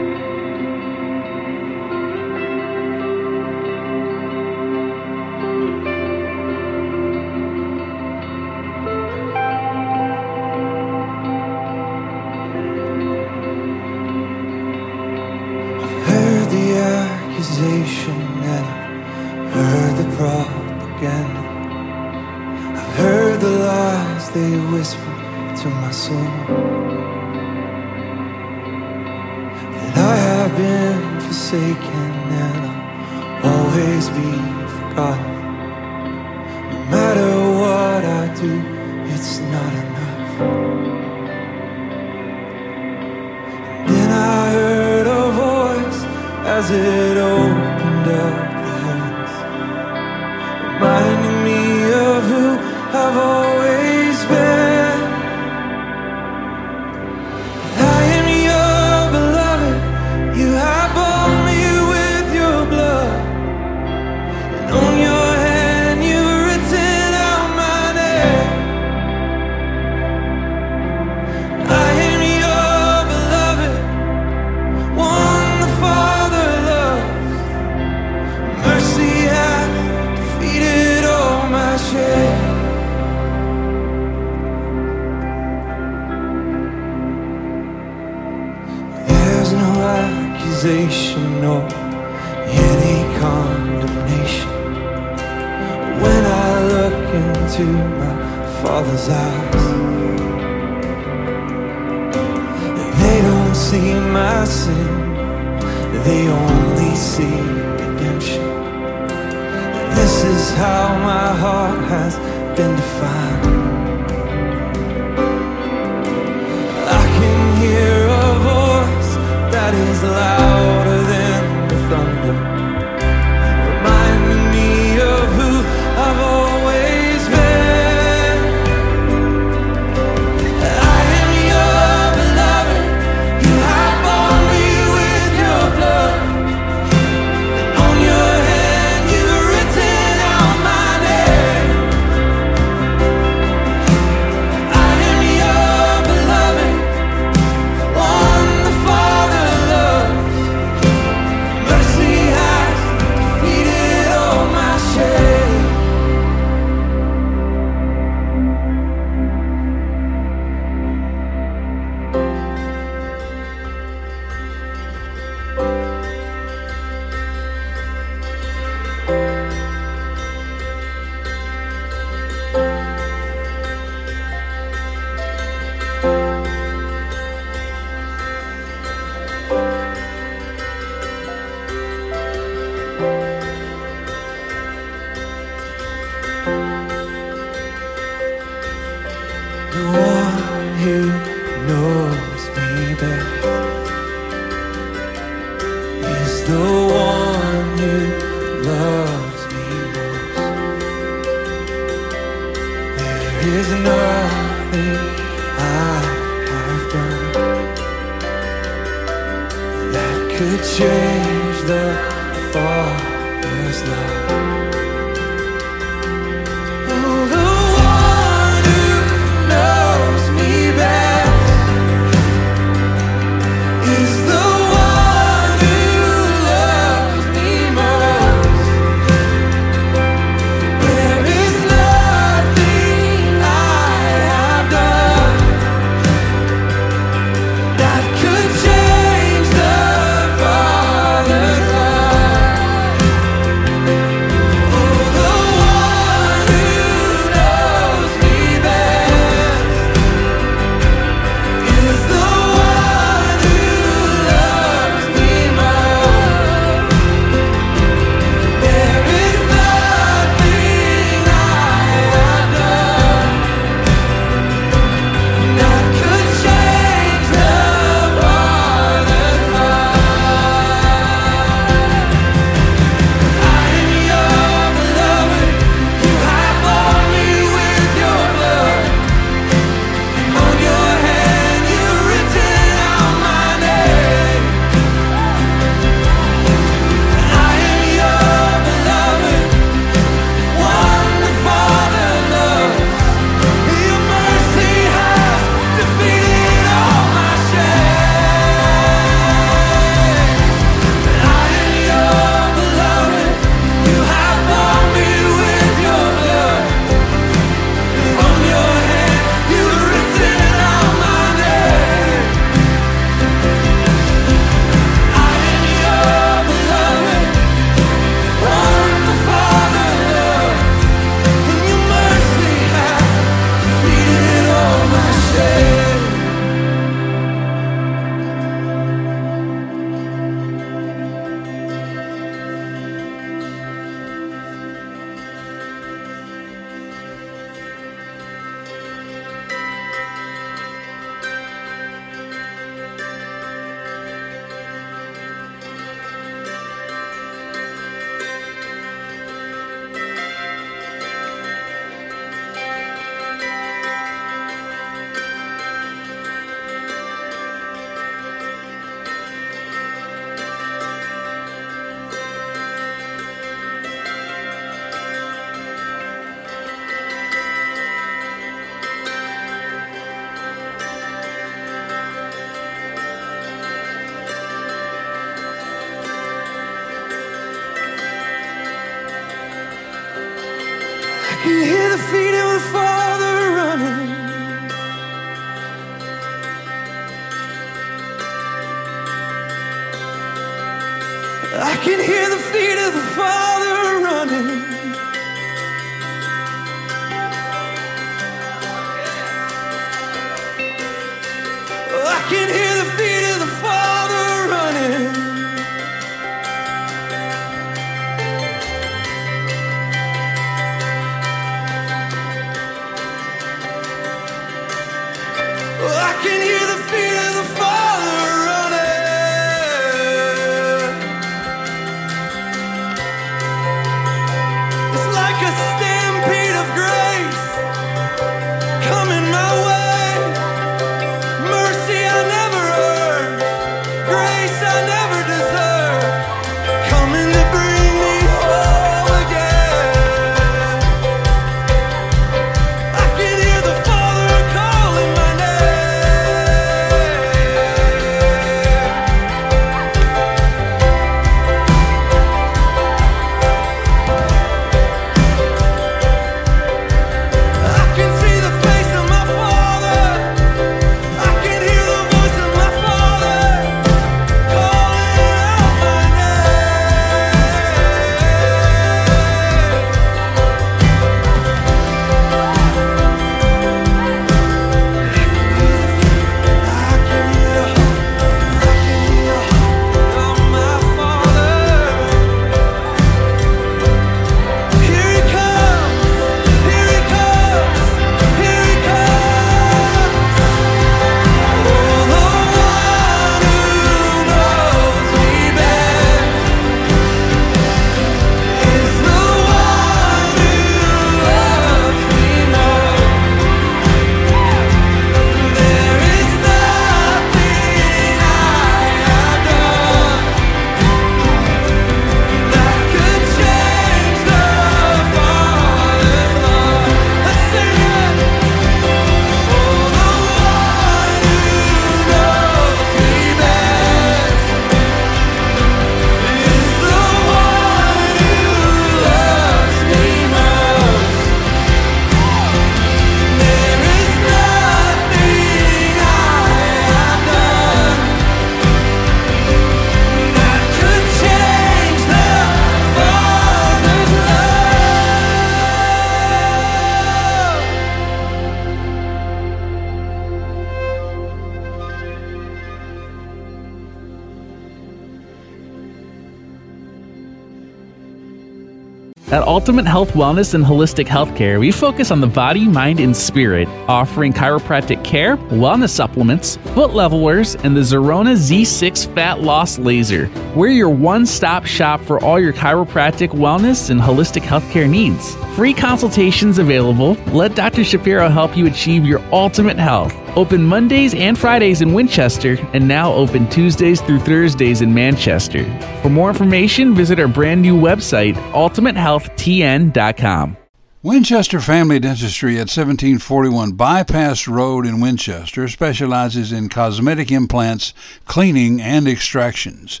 Ultimate 559.72 559.90
Health 559.90 560.12
Wellness 560.12 560.52
and 560.52 560.62
Holistic 560.62 561.06
Healthcare, 561.06 561.58
we 561.58 561.72
focus 561.72 562.10
on 562.10 562.20
the 562.20 562.26
body, 562.26 562.68
mind, 562.68 563.00
and 563.00 563.16
spirit, 563.16 563.66
offering 563.88 564.30
chiropractic 564.30 565.02
care, 565.02 565.38
wellness 565.48 565.88
supplements, 565.88 566.56
foot 566.74 566.92
levelers, 566.92 567.54
and 567.54 567.74
the 567.74 567.80
Zerona 567.80 568.36
Z6 568.36 569.14
Fat 569.14 569.40
Loss 569.40 569.78
Laser. 569.78 570.30
We're 570.54 570.72
your 570.72 570.90
one 570.90 571.24
stop 571.24 571.64
shop 571.64 572.02
for 572.02 572.22
all 572.22 572.38
your 572.38 572.52
chiropractic 572.52 573.30
wellness 573.30 573.88
and 573.88 573.98
holistic 573.98 574.42
healthcare 574.42 574.86
needs. 574.86 575.36
Free 575.56 575.72
consultations 575.72 576.58
available. 576.58 577.14
Let 577.28 577.54
Dr. 577.54 577.82
Shapiro 577.82 578.28
help 578.28 578.54
you 578.54 578.66
achieve 578.66 579.06
your 579.06 579.20
ultimate 579.32 579.78
health. 579.78 580.14
Open 580.34 580.64
Mondays 580.64 581.14
and 581.14 581.38
Fridays 581.38 581.82
in 581.82 581.92
Winchester, 581.92 582.56
and 582.72 582.88
now 582.88 583.12
open 583.12 583.46
Tuesdays 583.50 584.00
through 584.00 584.20
Thursdays 584.20 584.80
in 584.80 584.94
Manchester. 584.94 585.64
For 586.00 586.08
more 586.08 586.30
information, 586.30 586.94
visit 586.94 587.20
our 587.20 587.28
brand 587.28 587.60
new 587.60 587.78
website, 587.78 588.36
ultimatehealthtn.com. 588.52 590.56
Winchester 591.04 591.58
Family 591.58 591.98
Dentistry 591.98 592.54
at 592.54 592.70
1741 592.70 593.72
Bypass 593.72 594.46
Road 594.46 594.86
in 594.86 595.00
Winchester 595.00 595.66
specializes 595.66 596.52
in 596.52 596.68
cosmetic 596.68 597.32
implants, 597.32 597.92
cleaning, 598.24 598.80
and 598.80 599.08
extractions. 599.08 600.00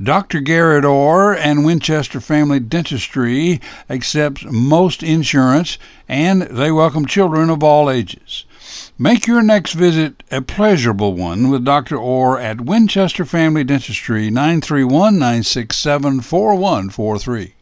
Dr. 0.00 0.40
Garrett 0.40 0.84
Orr 0.84 1.34
and 1.34 1.64
Winchester 1.64 2.20
Family 2.20 2.60
Dentistry 2.60 3.62
accepts 3.88 4.44
most 4.44 5.02
insurance 5.02 5.78
and 6.06 6.42
they 6.42 6.70
welcome 6.70 7.06
children 7.06 7.48
of 7.48 7.64
all 7.64 7.88
ages. 7.88 8.44
Make 8.98 9.26
your 9.26 9.42
next 9.42 9.72
visit 9.72 10.22
a 10.30 10.42
pleasurable 10.42 11.14
one 11.14 11.48
with 11.50 11.64
Dr. 11.64 11.96
Orr 11.96 12.38
at 12.38 12.60
Winchester 12.60 13.24
Family 13.24 13.64
Dentistry 13.64 14.28
931 14.28 15.14
967 15.14 16.20
4143. 16.20 17.54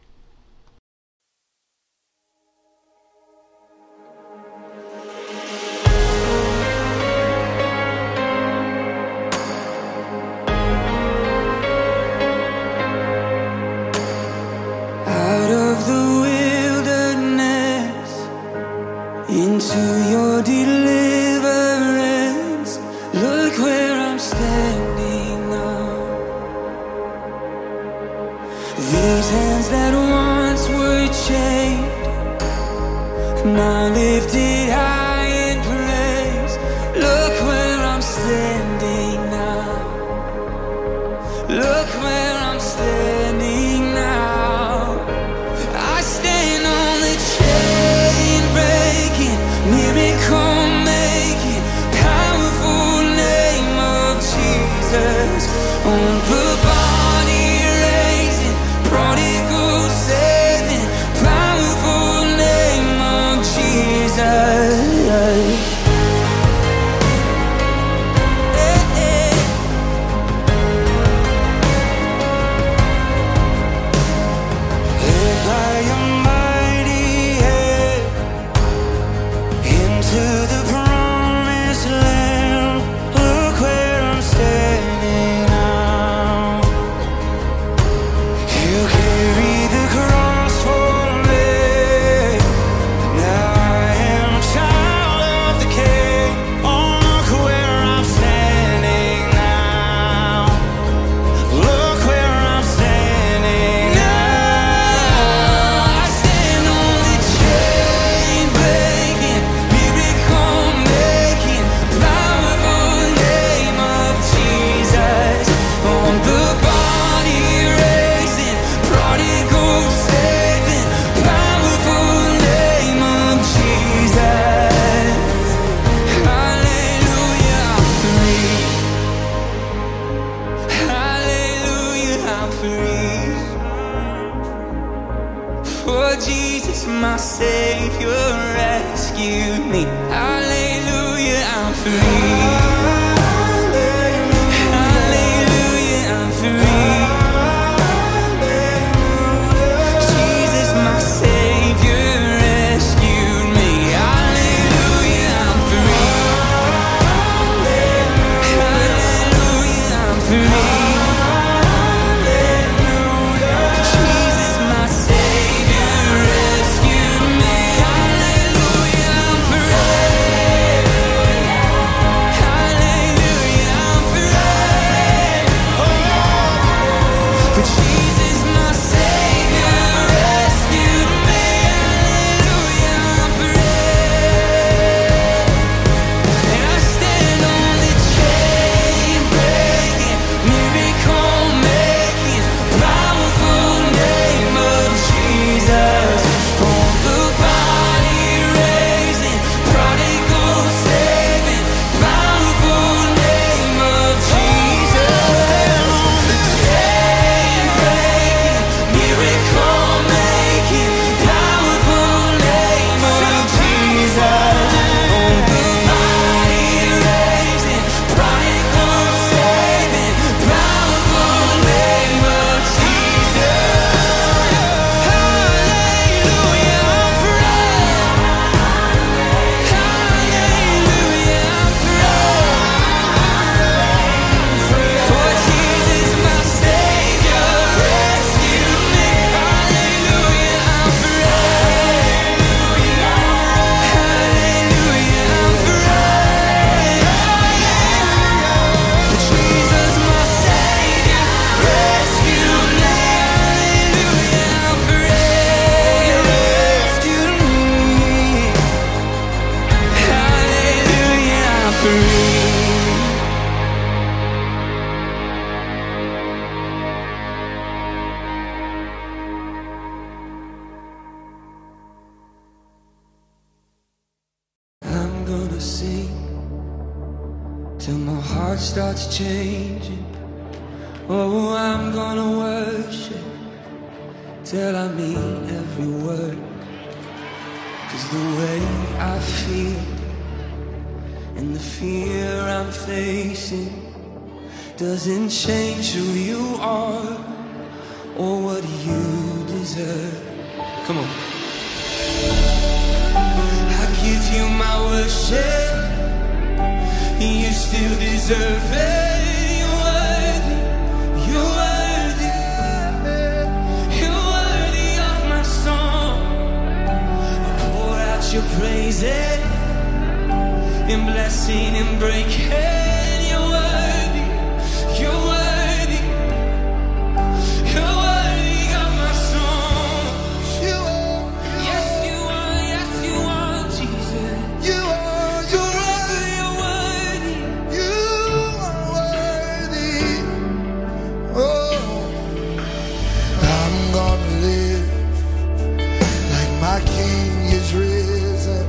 is 347.51 347.73
risen. 347.73 348.65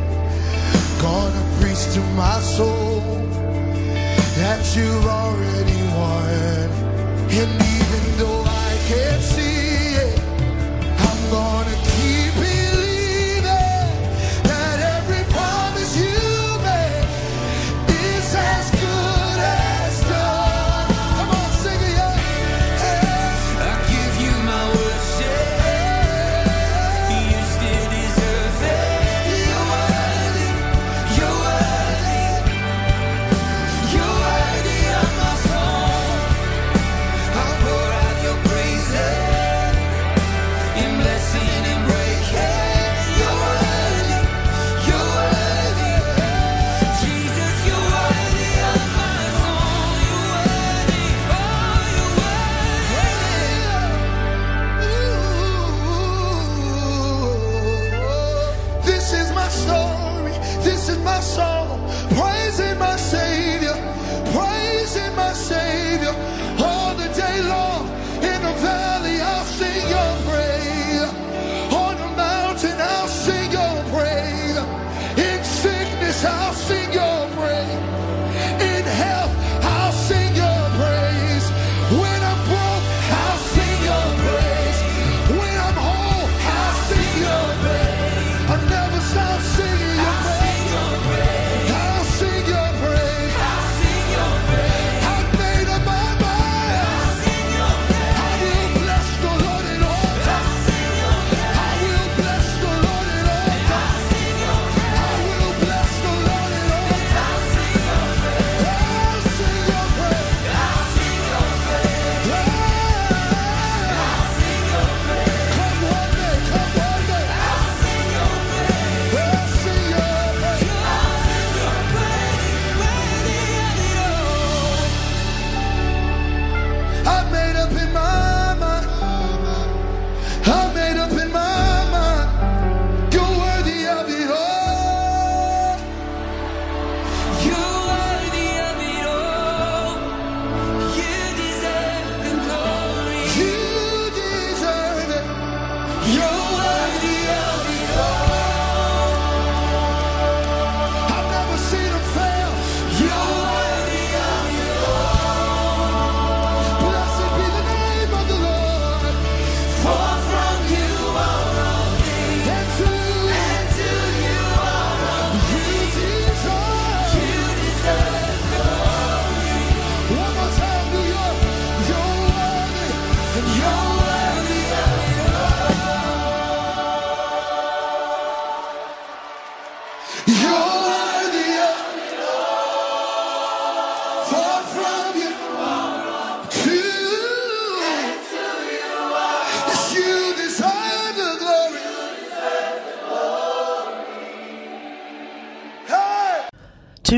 Gonna 1.01 1.45
preach 1.61 1.83
to 1.95 2.01
my 2.14 2.39
soul 2.41 3.01
that 4.39 4.61
you've 4.76 5.07
already 5.07 5.80
won. 5.99 6.68
And 7.41 7.51
even 7.76 8.03
though 8.18 8.43
I 8.45 8.70
can't 8.89 9.22
see 9.22 9.95
it, 10.07 10.18
I'm 10.99 11.30
gonna. 11.30 11.91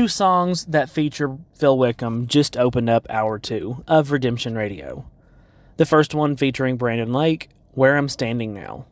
Two 0.05 0.09
songs 0.09 0.65
that 0.65 0.87
feature 0.87 1.35
Phil 1.55 1.75
Wickham 1.79 2.27
just 2.27 2.55
opened 2.55 2.87
up 2.91 3.07
hour 3.09 3.39
two 3.39 3.83
of 3.87 4.11
Redemption 4.11 4.53
Radio. 4.53 5.03
The 5.77 5.85
first 5.87 6.13
one 6.13 6.37
featuring 6.37 6.77
Brandon 6.77 7.11
Lake, 7.11 7.49
Where 7.71 7.97
I'm 7.97 8.07
Standing 8.07 8.53
Now. 8.53 8.85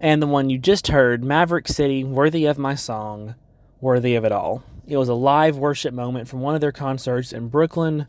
And 0.00 0.22
the 0.22 0.26
one 0.26 0.48
you 0.48 0.56
just 0.56 0.86
heard, 0.86 1.22
Maverick 1.22 1.68
City, 1.68 2.04
Worthy 2.04 2.46
of 2.46 2.56
My 2.56 2.74
Song, 2.74 3.34
Worthy 3.82 4.14
of 4.14 4.24
It 4.24 4.32
All. 4.32 4.62
It 4.86 4.96
was 4.96 5.10
a 5.10 5.14
live 5.14 5.58
worship 5.58 5.92
moment 5.92 6.26
from 6.26 6.40
one 6.40 6.54
of 6.54 6.62
their 6.62 6.72
concerts 6.72 7.34
in 7.34 7.48
Brooklyn. 7.48 8.06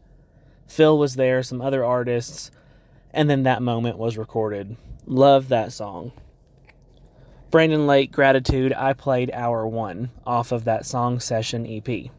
Phil 0.68 0.98
was 0.98 1.18
there, 1.18 1.44
some 1.44 1.62
other 1.62 1.84
artists, 1.84 2.50
and 3.12 3.30
then 3.30 3.44
that 3.44 3.62
moment 3.62 3.98
was 3.98 4.18
recorded. 4.18 4.78
Love 5.06 5.50
that 5.50 5.74
song. 5.74 6.14
Brandon 7.52 7.86
Lake 7.86 8.14
Gratitude, 8.14 8.72
I 8.72 8.94
played 8.94 9.32
hour 9.34 9.68
one 9.68 10.12
off 10.26 10.54
of 10.54 10.64
that 10.64 10.86
song 10.86 11.20
session 11.20 11.68
EP. 11.68 12.10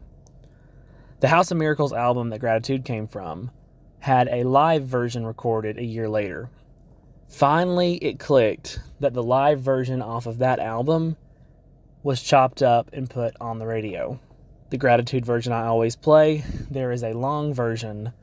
The 1.19 1.27
House 1.27 1.51
of 1.51 1.57
Miracles 1.57 1.91
album 1.91 2.29
that 2.29 2.39
Gratitude 2.39 2.85
came 2.85 3.05
from 3.05 3.51
had 3.99 4.29
a 4.29 4.43
live 4.43 4.85
version 4.85 5.25
recorded 5.25 5.77
a 5.77 5.83
year 5.83 6.07
later. 6.07 6.49
Finally, 7.27 7.95
it 7.97 8.19
clicked 8.19 8.79
that 9.01 9.13
the 9.13 9.21
live 9.21 9.59
version 9.59 10.01
off 10.01 10.25
of 10.25 10.37
that 10.37 10.59
album 10.59 11.17
was 12.03 12.23
chopped 12.23 12.61
up 12.61 12.89
and 12.93 13.09
put 13.09 13.35
on 13.41 13.59
the 13.59 13.67
radio. 13.67 14.17
The 14.69 14.77
Gratitude 14.77 15.25
version 15.25 15.51
I 15.51 15.65
always 15.65 15.97
play, 15.97 16.45
there 16.71 16.93
is 16.93 17.03
a 17.03 17.11
long 17.11 17.53
version 17.53 18.13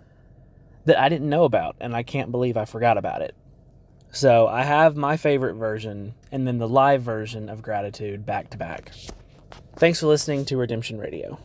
that 0.87 0.99
I 0.99 1.11
didn't 1.11 1.29
know 1.29 1.45
about, 1.45 1.77
and 1.79 1.95
I 1.95 2.03
can't 2.03 2.31
believe 2.31 2.57
I 2.57 2.65
forgot 2.65 2.97
about 2.97 3.21
it. 3.21 3.35
So 4.11 4.49
I 4.49 4.63
have 4.63 4.97
my 4.97 5.19
favorite 5.19 5.57
version 5.57 6.15
and 6.33 6.47
then 6.47 6.57
the 6.57 6.69
live 6.69 7.03
version 7.03 7.51
of 7.51 7.61
Gratitude 7.61 8.25
back 8.25 8.49
to 8.51 8.57
back. 8.57 8.93
Thanks 9.75 10.01
for 10.01 10.07
listening 10.07 10.47
to 10.47 10.57
Redemption 10.57 10.97
Radio. 10.97 11.39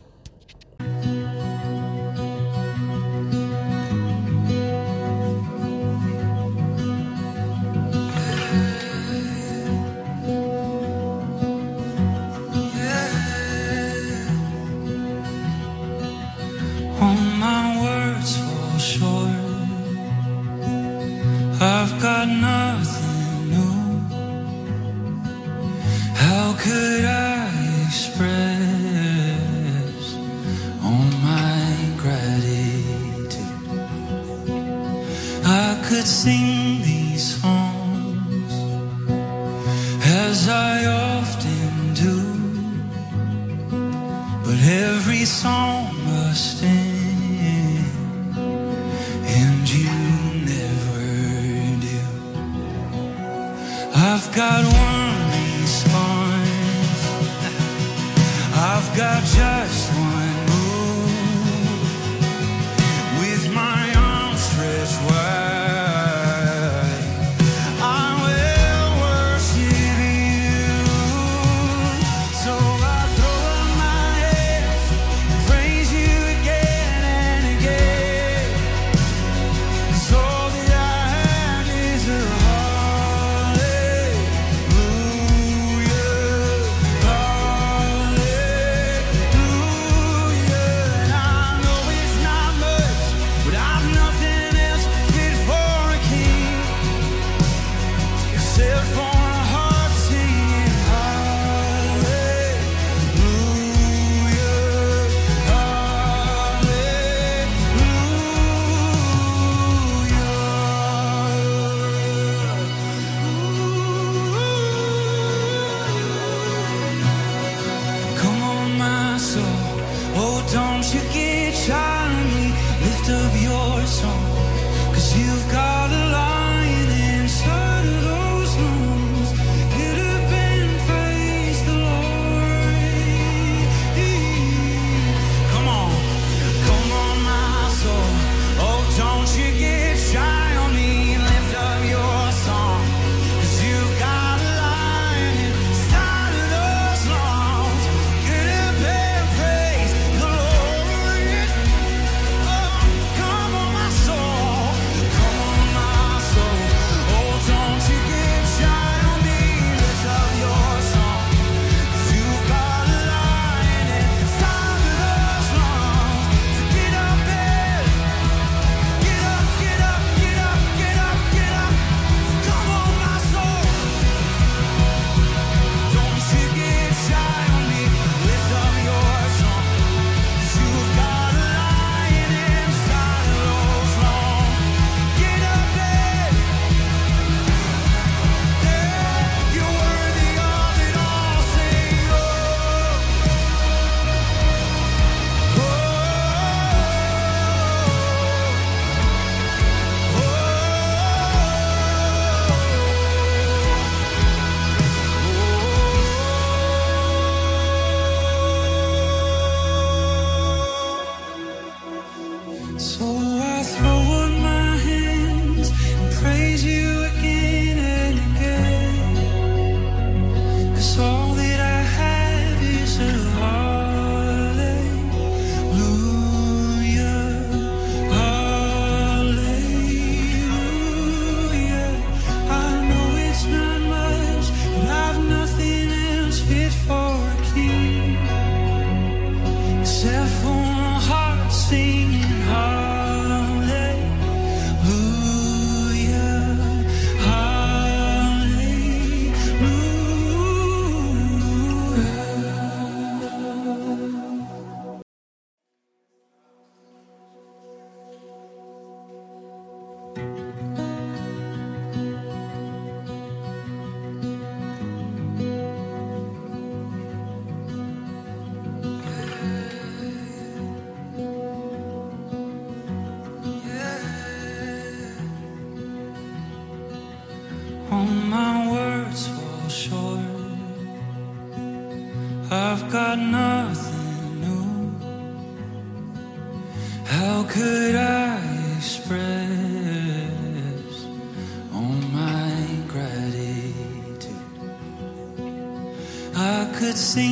I 297.02 297.31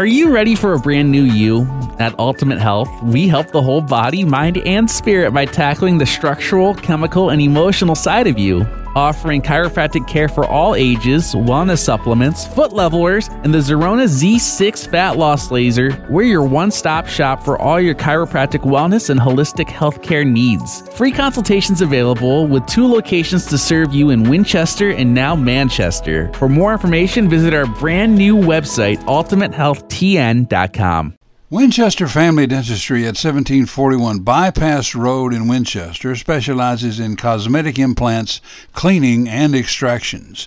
Are 0.00 0.06
you 0.06 0.30
ready 0.30 0.54
for 0.54 0.72
a 0.72 0.78
brand 0.78 1.12
new 1.12 1.24
you? 1.24 1.64
At 1.98 2.18
Ultimate 2.18 2.58
Health, 2.58 2.88
we 3.02 3.28
help 3.28 3.48
the 3.48 3.60
whole 3.60 3.82
body, 3.82 4.24
mind, 4.24 4.56
and 4.56 4.90
spirit 4.90 5.32
by 5.32 5.44
tackling 5.44 5.98
the 5.98 6.06
structural, 6.06 6.74
chemical, 6.74 7.28
and 7.28 7.42
emotional 7.42 7.94
side 7.94 8.26
of 8.26 8.38
you. 8.38 8.66
Offering 8.96 9.40
chiropractic 9.40 10.08
care 10.08 10.28
for 10.28 10.44
all 10.44 10.74
ages, 10.74 11.32
wellness 11.34 11.78
supplements, 11.78 12.48
foot 12.48 12.72
levelers, 12.72 13.28
and 13.44 13.54
the 13.54 13.58
Zerona 13.58 14.08
Z6 14.08 14.90
Fat 14.90 15.16
Loss 15.16 15.52
Laser, 15.52 16.04
we're 16.10 16.24
your 16.24 16.42
one 16.42 16.72
stop 16.72 17.06
shop 17.06 17.44
for 17.44 17.56
all 17.58 17.80
your 17.80 17.94
chiropractic 17.94 18.64
wellness 18.64 19.10
and 19.10 19.20
holistic 19.20 19.68
healthcare 19.68 20.26
needs. 20.26 20.82
Free 20.96 21.12
consultations 21.12 21.82
available 21.82 22.48
with 22.48 22.66
two 22.66 22.88
locations 22.88 23.46
to 23.46 23.56
serve 23.58 23.94
you 23.94 24.10
in 24.10 24.28
Winchester 24.28 24.90
and 24.90 25.14
now 25.14 25.36
Manchester. 25.36 26.32
For 26.34 26.48
more 26.48 26.72
information, 26.72 27.30
visit 27.30 27.54
our 27.54 27.66
brand 27.66 28.16
new 28.16 28.34
website, 28.36 28.98
ultimatehealthtn.com. 29.04 31.19
Winchester 31.52 32.06
Family 32.06 32.46
Dentistry 32.46 33.02
at 33.02 33.18
1741 33.18 34.20
Bypass 34.20 34.94
Road 34.94 35.34
in 35.34 35.48
Winchester 35.48 36.14
specializes 36.14 37.00
in 37.00 37.16
cosmetic 37.16 37.76
implants, 37.76 38.40
cleaning, 38.72 39.28
and 39.28 39.52
extractions. 39.56 40.46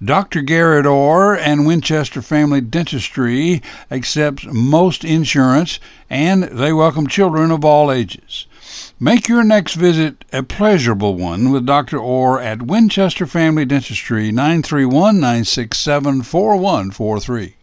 Dr. 0.00 0.42
Garrett 0.42 0.86
Orr 0.86 1.36
and 1.36 1.66
Winchester 1.66 2.22
Family 2.22 2.60
Dentistry 2.60 3.62
accepts 3.90 4.46
most 4.52 5.04
insurance 5.04 5.80
and 6.08 6.44
they 6.44 6.72
welcome 6.72 7.08
children 7.08 7.50
of 7.50 7.64
all 7.64 7.90
ages. 7.90 8.46
Make 9.00 9.26
your 9.26 9.42
next 9.42 9.74
visit 9.74 10.24
a 10.32 10.44
pleasurable 10.44 11.16
one 11.16 11.50
with 11.50 11.66
Dr. 11.66 11.98
Orr 11.98 12.40
at 12.40 12.62
Winchester 12.62 13.26
Family 13.26 13.64
Dentistry 13.64 14.30
931 14.30 15.16
967 15.16 16.22
4143. 16.22 17.56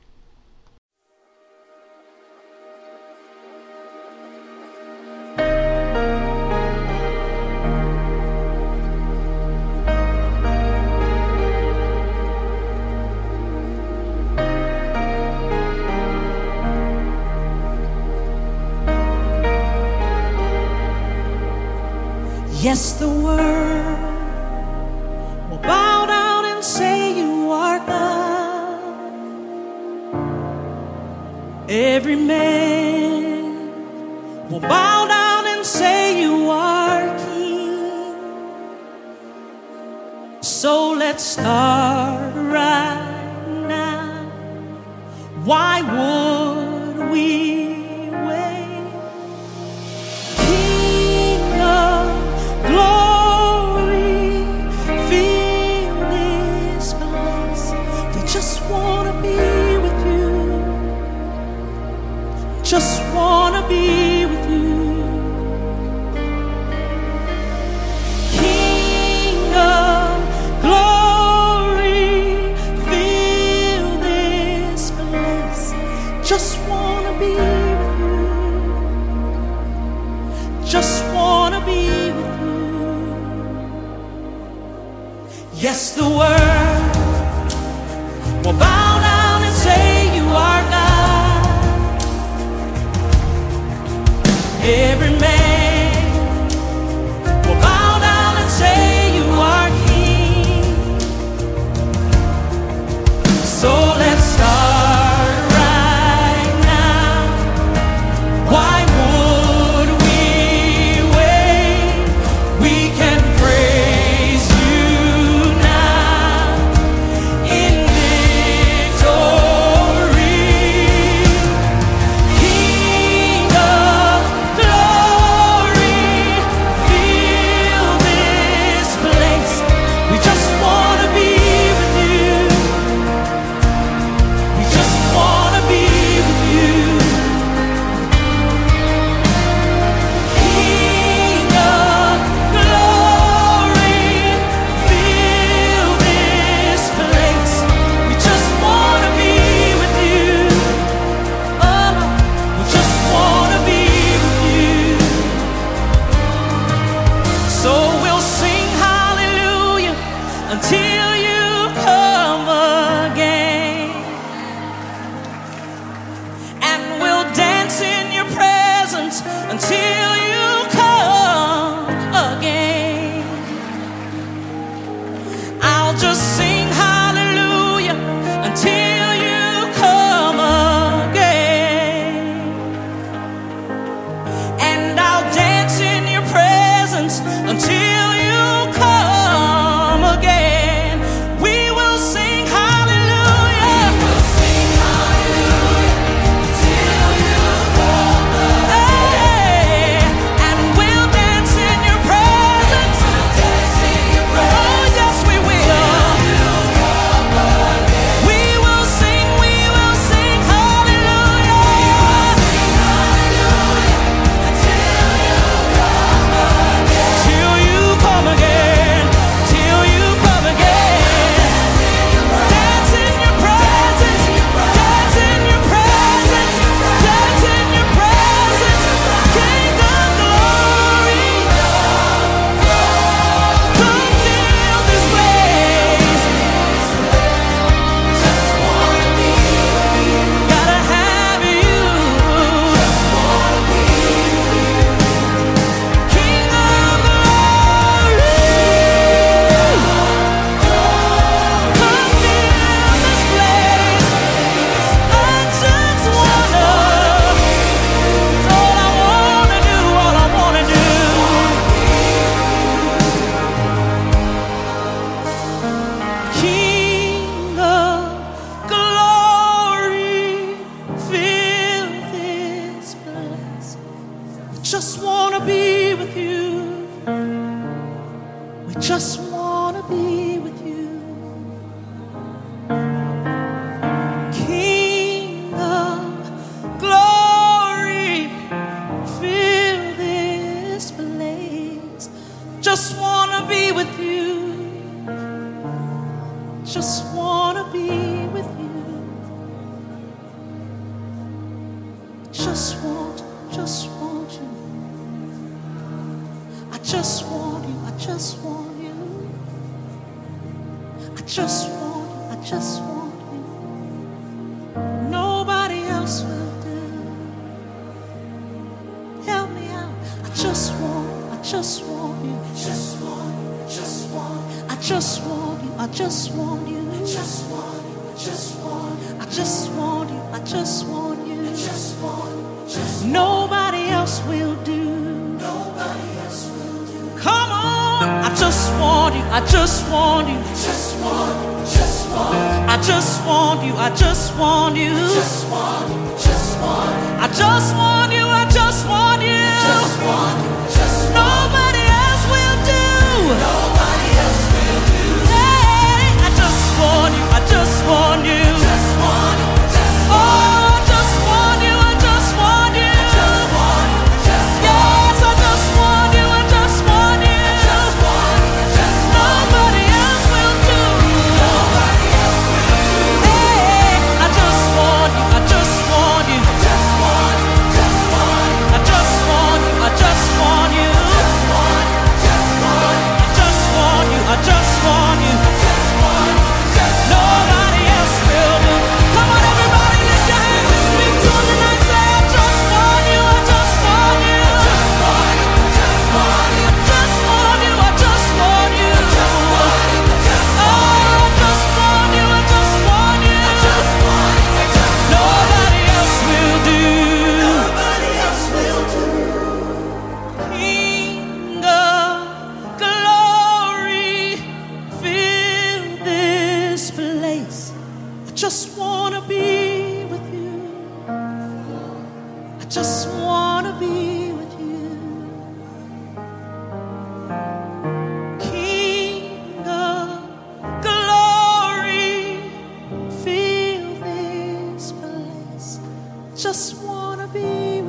Be 437.34 437.81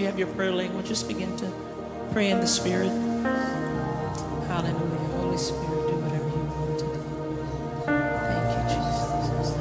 you 0.00 0.06
have 0.06 0.18
your 0.18 0.28
prayer 0.28 0.50
language, 0.50 0.86
just 0.88 1.06
begin 1.08 1.36
to 1.36 1.52
pray 2.12 2.30
in 2.30 2.40
the 2.40 2.46
Spirit. 2.46 2.88
Hallelujah. 4.48 4.96
Holy 5.20 5.36
Spirit, 5.36 5.92
do 5.92 5.94
whatever 6.00 6.24
you 6.24 6.40
want 6.48 6.80
to 6.80 6.88
do. 6.88 7.04
Thank 7.84 8.48
you, 8.48 8.64
Jesus. 8.72 9.52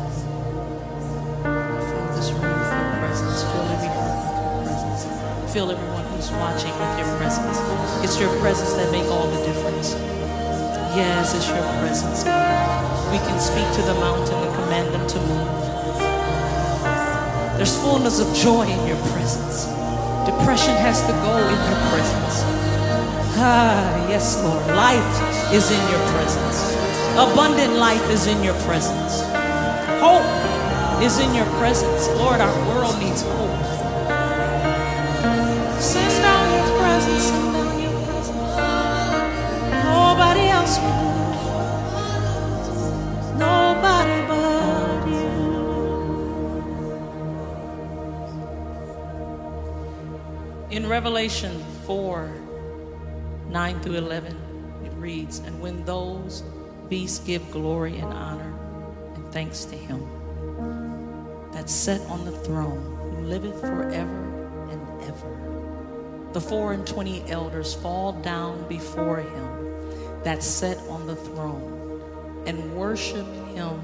Fill 1.43 2.07
this 2.15 2.31
room 2.31 2.55
with 2.55 2.71
your 2.71 2.87
presence. 3.03 3.43
Fill 3.51 3.67
every 3.67 3.91
heart 3.91 4.15
with 4.23 4.31
your 4.39 4.63
presence. 4.63 5.03
Fill 5.51 5.75
everyone 5.75 6.07
who's 6.15 6.31
watching 6.31 6.71
with 6.71 6.93
your 7.03 7.11
presence. 7.19 7.59
It's 8.07 8.15
your 8.15 8.31
presence 8.39 8.79
that 8.79 8.87
make 8.95 9.11
all 9.11 9.27
the 9.27 9.43
difference. 9.43 9.91
Yes, 10.95 11.35
it's 11.35 11.51
your 11.51 11.67
presence. 11.83 12.23
God. 12.23 13.11
We 13.11 13.19
can 13.27 13.35
speak 13.43 13.67
to 13.75 13.83
the 13.83 13.99
mountain 13.99 14.39
and 14.39 14.55
command 14.55 14.87
them 14.95 15.03
to 15.03 15.19
move. 15.19 15.51
There's 17.59 17.75
fullness 17.83 18.23
of 18.23 18.31
joy 18.33 18.63
in 18.63 18.87
your 18.87 18.95
presence. 19.11 19.67
Depression 20.29 20.75
has 20.75 21.01
to 21.01 21.13
go 21.25 21.37
in 21.41 21.57
your 21.57 21.79
presence. 21.89 22.45
Ah, 23.41 23.81
yes, 24.09 24.37
Lord. 24.43 24.61
Life 24.77 25.09
is 25.51 25.71
in 25.71 25.81
your 25.89 25.97
presence. 26.13 26.77
Abundant 27.17 27.73
life 27.73 28.07
is 28.11 28.27
in 28.27 28.43
your 28.43 28.53
presence. 28.61 29.25
Hope 29.97 30.29
is 31.01 31.17
in 31.17 31.33
your 31.33 31.47
presence. 31.57 32.07
Lord, 32.21 32.41
our 32.41 32.57
world 32.69 32.99
needs 32.99 33.23
hope. 33.23 33.57
Send 35.81 36.13
down 36.21 36.45
your 36.53 36.77
presence. 36.77 37.23
Send 37.23 37.53
down 37.53 37.79
your 37.81 37.95
presence. 38.05 38.53
Nobody 39.81 40.45
else 40.45 40.77
will 40.77 41.18
Revelation 50.99 51.63
4 51.85 52.29
9 53.47 53.79
through 53.79 53.93
11, 53.93 54.35
it 54.83 54.91
reads, 54.95 55.39
And 55.39 55.61
when 55.61 55.85
those 55.85 56.43
beasts 56.89 57.19
give 57.19 57.49
glory 57.51 57.99
and 57.99 58.11
honor 58.11 58.53
and 59.15 59.31
thanks 59.31 59.63
to 59.63 59.77
him 59.77 60.05
that 61.53 61.69
sat 61.69 62.01
on 62.09 62.25
the 62.25 62.33
throne, 62.39 62.97
who 62.97 63.27
liveth 63.27 63.61
forever 63.61 64.67
and 64.71 65.01
ever, 65.03 66.31
the 66.33 66.41
four 66.41 66.73
and 66.73 66.85
twenty 66.85 67.23
elders 67.31 67.73
fall 67.75 68.11
down 68.11 68.67
before 68.67 69.21
him 69.21 70.23
that 70.25 70.43
sat 70.43 70.77
on 70.89 71.07
the 71.07 71.15
throne 71.15 72.43
and 72.45 72.75
worship 72.75 73.25
him 73.55 73.81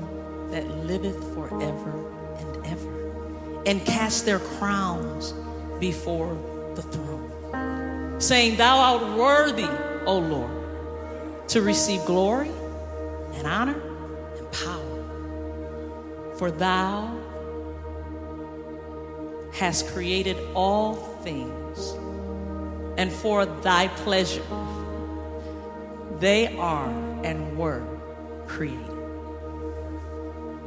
that 0.51 0.69
liveth 0.85 1.23
forever 1.33 2.11
and 2.39 2.65
ever, 2.65 3.63
and 3.65 3.85
cast 3.85 4.25
their 4.25 4.39
crowns 4.39 5.33
before 5.79 6.37
the 6.75 6.81
throne, 6.83 8.19
saying, 8.19 8.57
Thou 8.57 8.77
art 8.77 9.17
worthy, 9.17 9.69
O 10.05 10.19
Lord, 10.19 11.47
to 11.49 11.61
receive 11.61 12.03
glory 12.05 12.51
and 13.33 13.47
honor 13.47 13.79
and 14.37 14.51
power. 14.51 16.35
For 16.37 16.51
thou 16.51 17.15
hast 19.53 19.87
created 19.87 20.37
all 20.53 20.95
things, 21.23 21.95
and 22.97 23.11
for 23.11 23.45
thy 23.45 23.87
pleasure 23.87 24.43
they 26.19 26.55
are 26.57 26.89
and 27.23 27.57
were 27.57 27.83
created. 28.47 28.91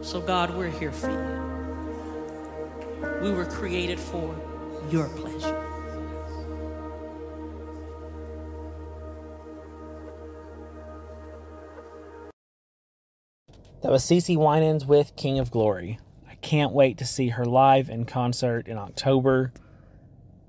So, 0.01 0.21
God, 0.21 0.55
we're 0.57 0.71
here 0.71 0.93
for 0.93 1.11
you. 1.11 1.39
We 3.23 3.33
were 3.33 3.47
created 3.47 3.99
for 3.99 4.35
your 4.91 5.09
pleasure. 5.09 5.68
That 13.81 13.93
was 13.93 14.03
Cece 14.03 14.37
Winans 14.37 14.85
with 14.85 15.15
King 15.15 15.39
of 15.39 15.53
Glory. 15.53 16.01
I 16.29 16.35
can't 16.37 16.73
wait 16.73 16.99
to 16.99 17.05
see 17.05 17.29
her 17.29 17.45
live 17.45 17.89
in 17.89 18.07
concert 18.07 18.67
in 18.67 18.77
October. 18.77 19.53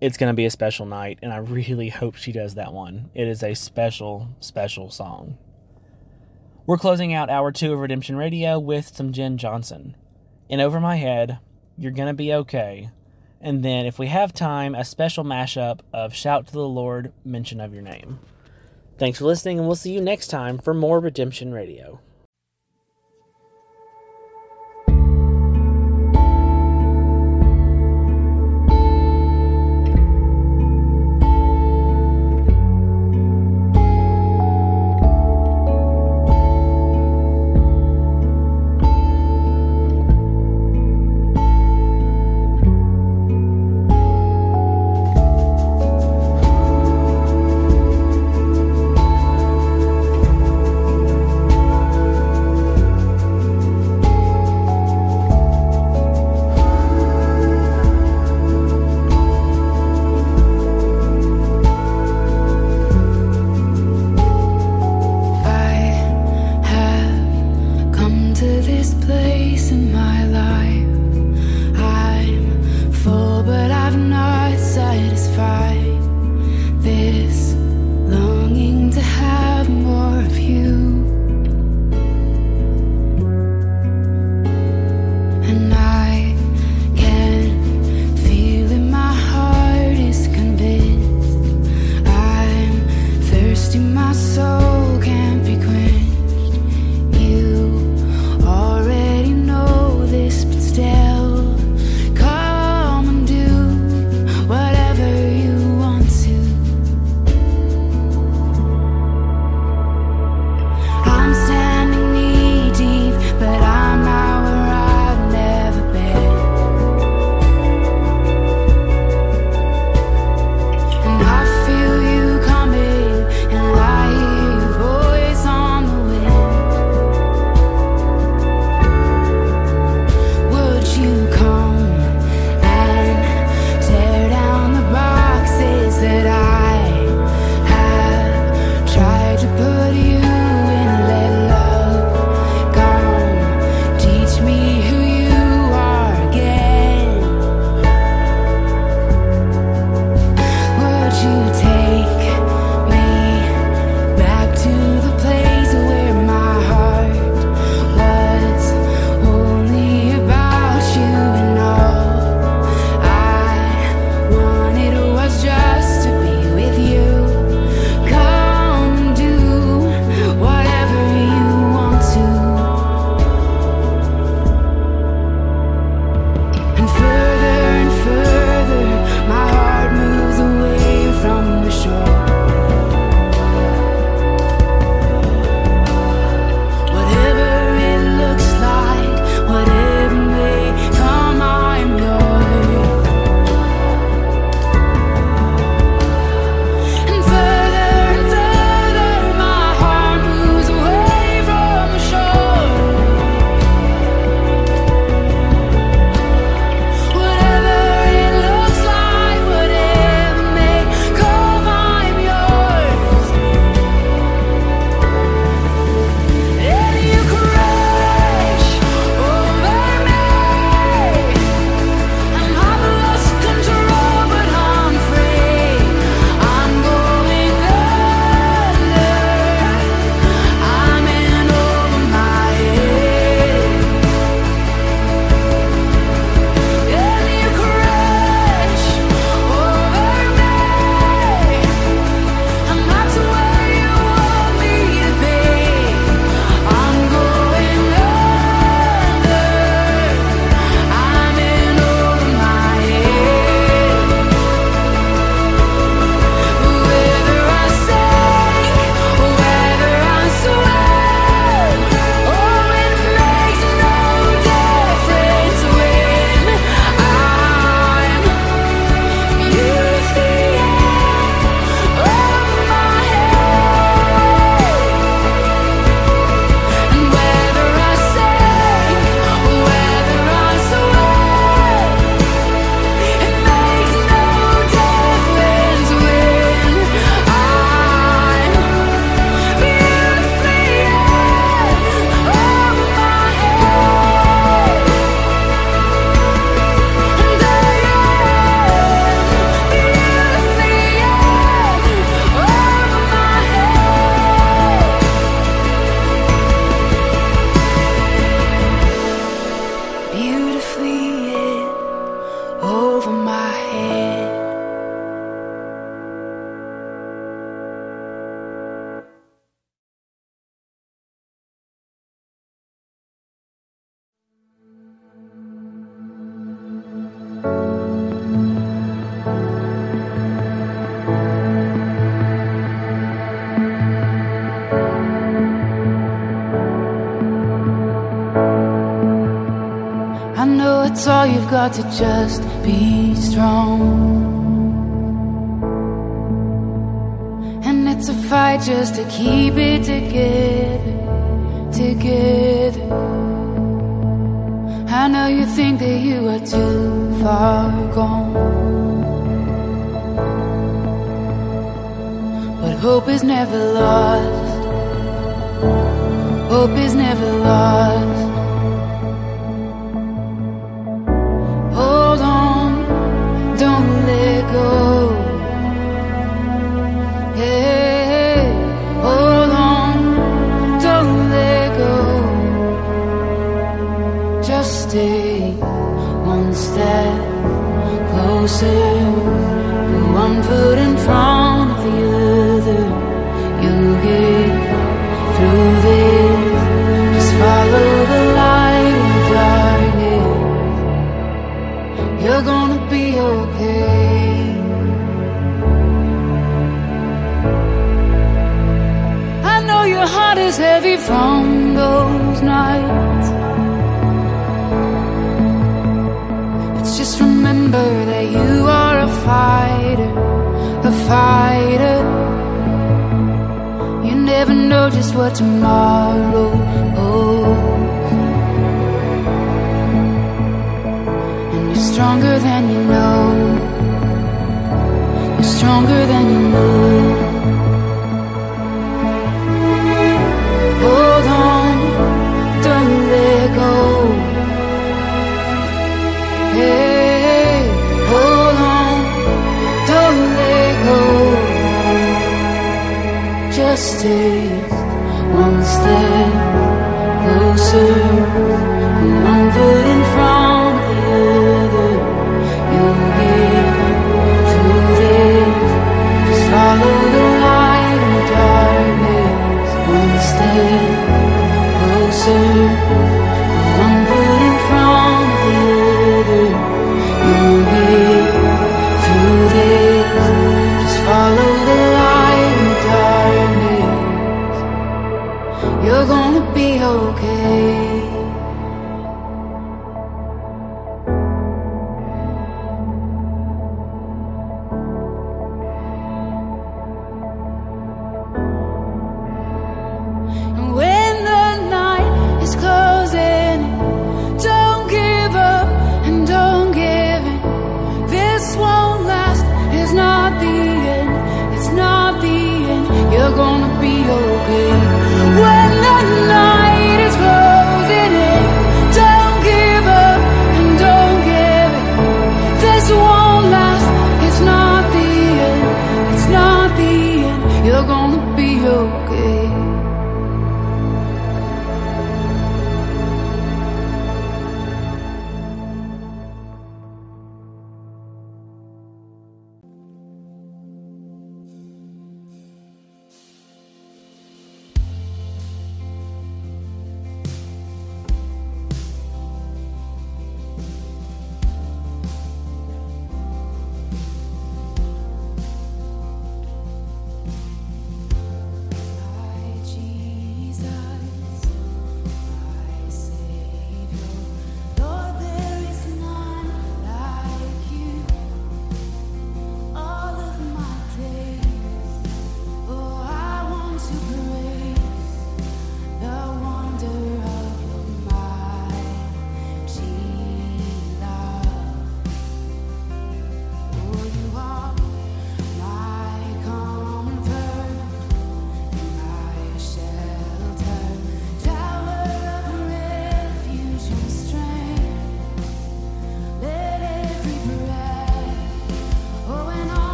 It's 0.00 0.16
going 0.16 0.30
to 0.30 0.36
be 0.36 0.44
a 0.44 0.50
special 0.50 0.86
night, 0.86 1.18
and 1.22 1.32
I 1.32 1.38
really 1.38 1.88
hope 1.88 2.14
she 2.14 2.30
does 2.30 2.54
that 2.54 2.72
one. 2.72 3.10
It 3.14 3.26
is 3.26 3.42
a 3.42 3.54
special, 3.54 4.28
special 4.38 4.90
song. 4.90 5.38
We're 6.66 6.76
closing 6.76 7.12
out 7.12 7.28
hour 7.28 7.50
two 7.50 7.72
of 7.72 7.80
Redemption 7.80 8.16
Radio 8.16 8.60
with 8.60 8.94
some 8.94 9.12
Jenn 9.12 9.38
Johnson. 9.38 9.96
And 10.48 10.60
over 10.60 10.78
my 10.78 10.96
head, 10.96 11.40
you're 11.76 11.92
to 11.92 12.12
be 12.12 12.32
okay. 12.32 12.90
And 13.40 13.64
then, 13.64 13.86
if 13.86 13.98
we 13.98 14.06
have 14.06 14.32
time, 14.32 14.76
a 14.76 14.84
special 14.84 15.24
mashup 15.24 15.80
of 15.92 16.14
Shout 16.14 16.46
to 16.46 16.52
the 16.52 16.60
Lord, 16.60 17.12
Mention 17.24 17.60
of 17.60 17.74
Your 17.74 17.82
Name. 17.82 18.20
Thanks 18.98 19.18
for 19.18 19.24
listening, 19.24 19.58
and 19.58 19.66
we'll 19.66 19.74
see 19.74 19.92
you 19.92 20.00
next 20.00 20.28
time 20.28 20.58
for 20.58 20.72
more 20.72 21.00
Redemption 21.00 21.52
Radio. 21.52 22.00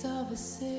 só 0.00 0.22
você. 0.30 0.77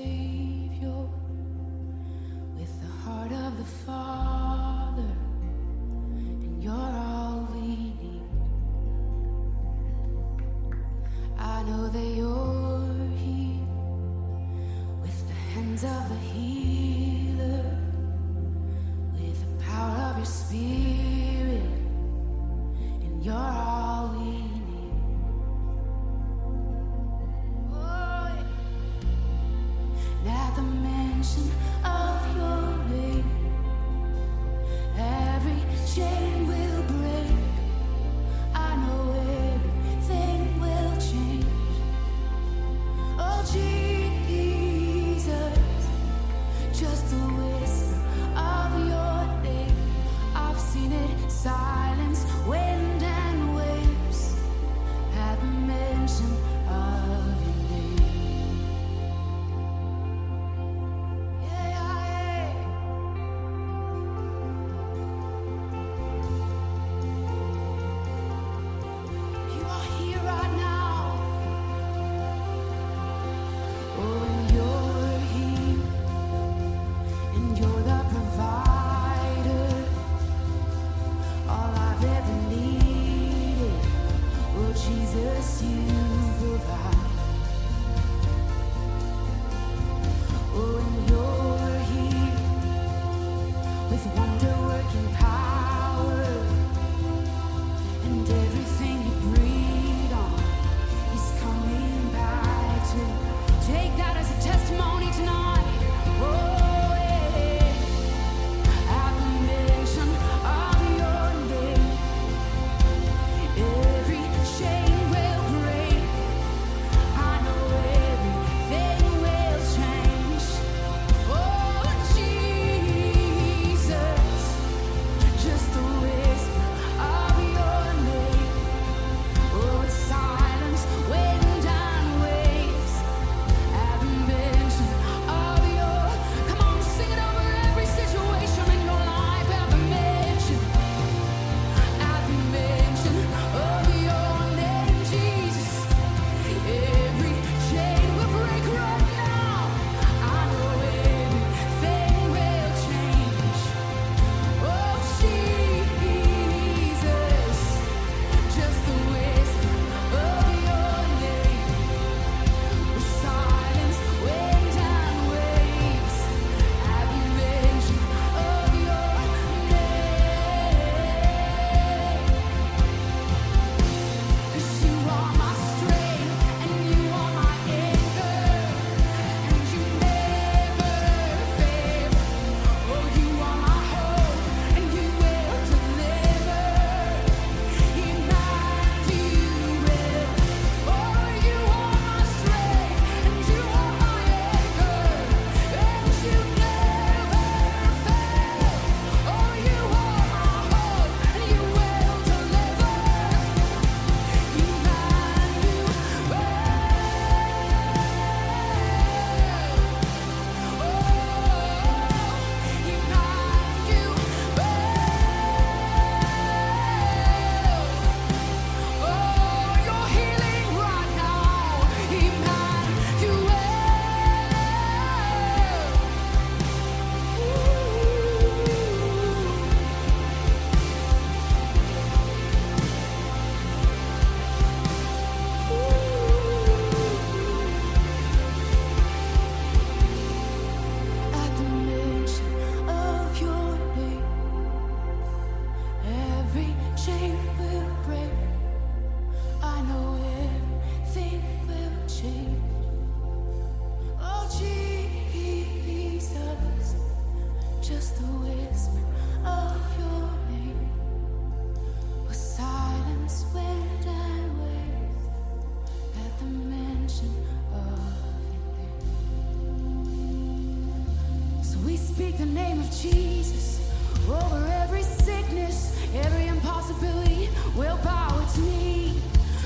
speak 272.19 272.37
the 272.37 272.45
name 272.45 272.77
of 272.81 272.91
Jesus 272.91 273.79
over 274.27 274.67
every 274.83 275.03
sickness, 275.03 275.97
every 276.15 276.47
impossibility. 276.47 277.47
Will 277.77 277.97
bow 278.03 278.41
its 278.43 278.57
knee. 278.57 279.21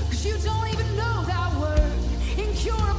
Cause 0.08 0.24
you 0.24 0.36
don't 0.38 0.68
even 0.72 0.86
know 0.96 1.24
that 1.24 1.50
word. 1.60 1.92
Incurable. 2.38 2.93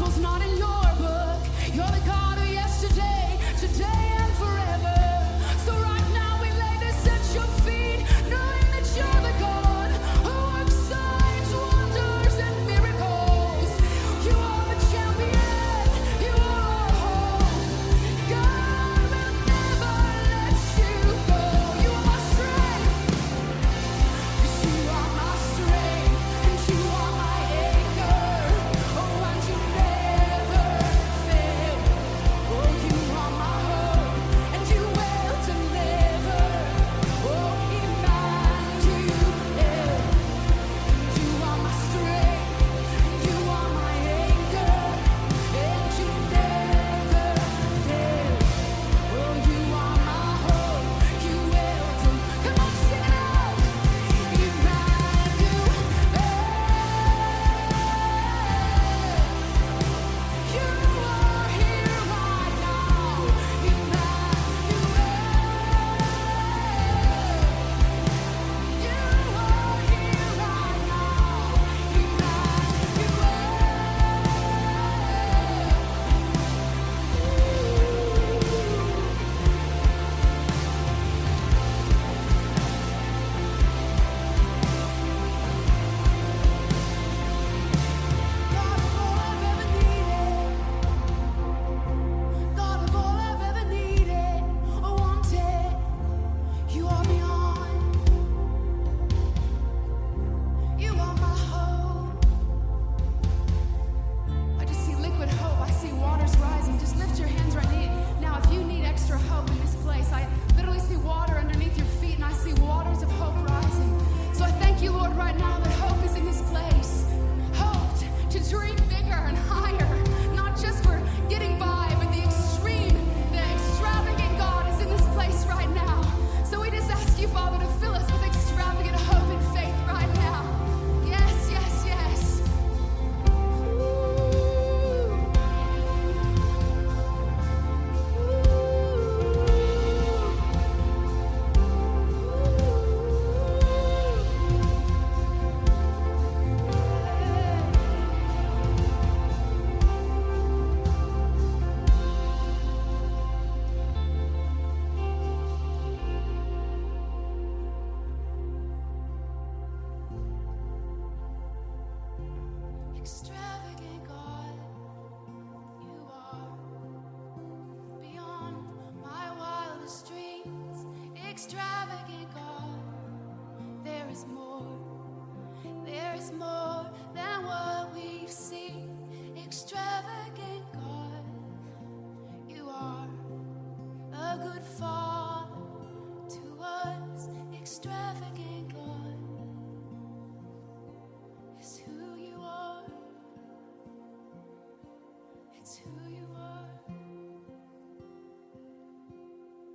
It's 195.60 195.78
who 195.78 195.90
you 196.10 196.28
are. 196.38 197.05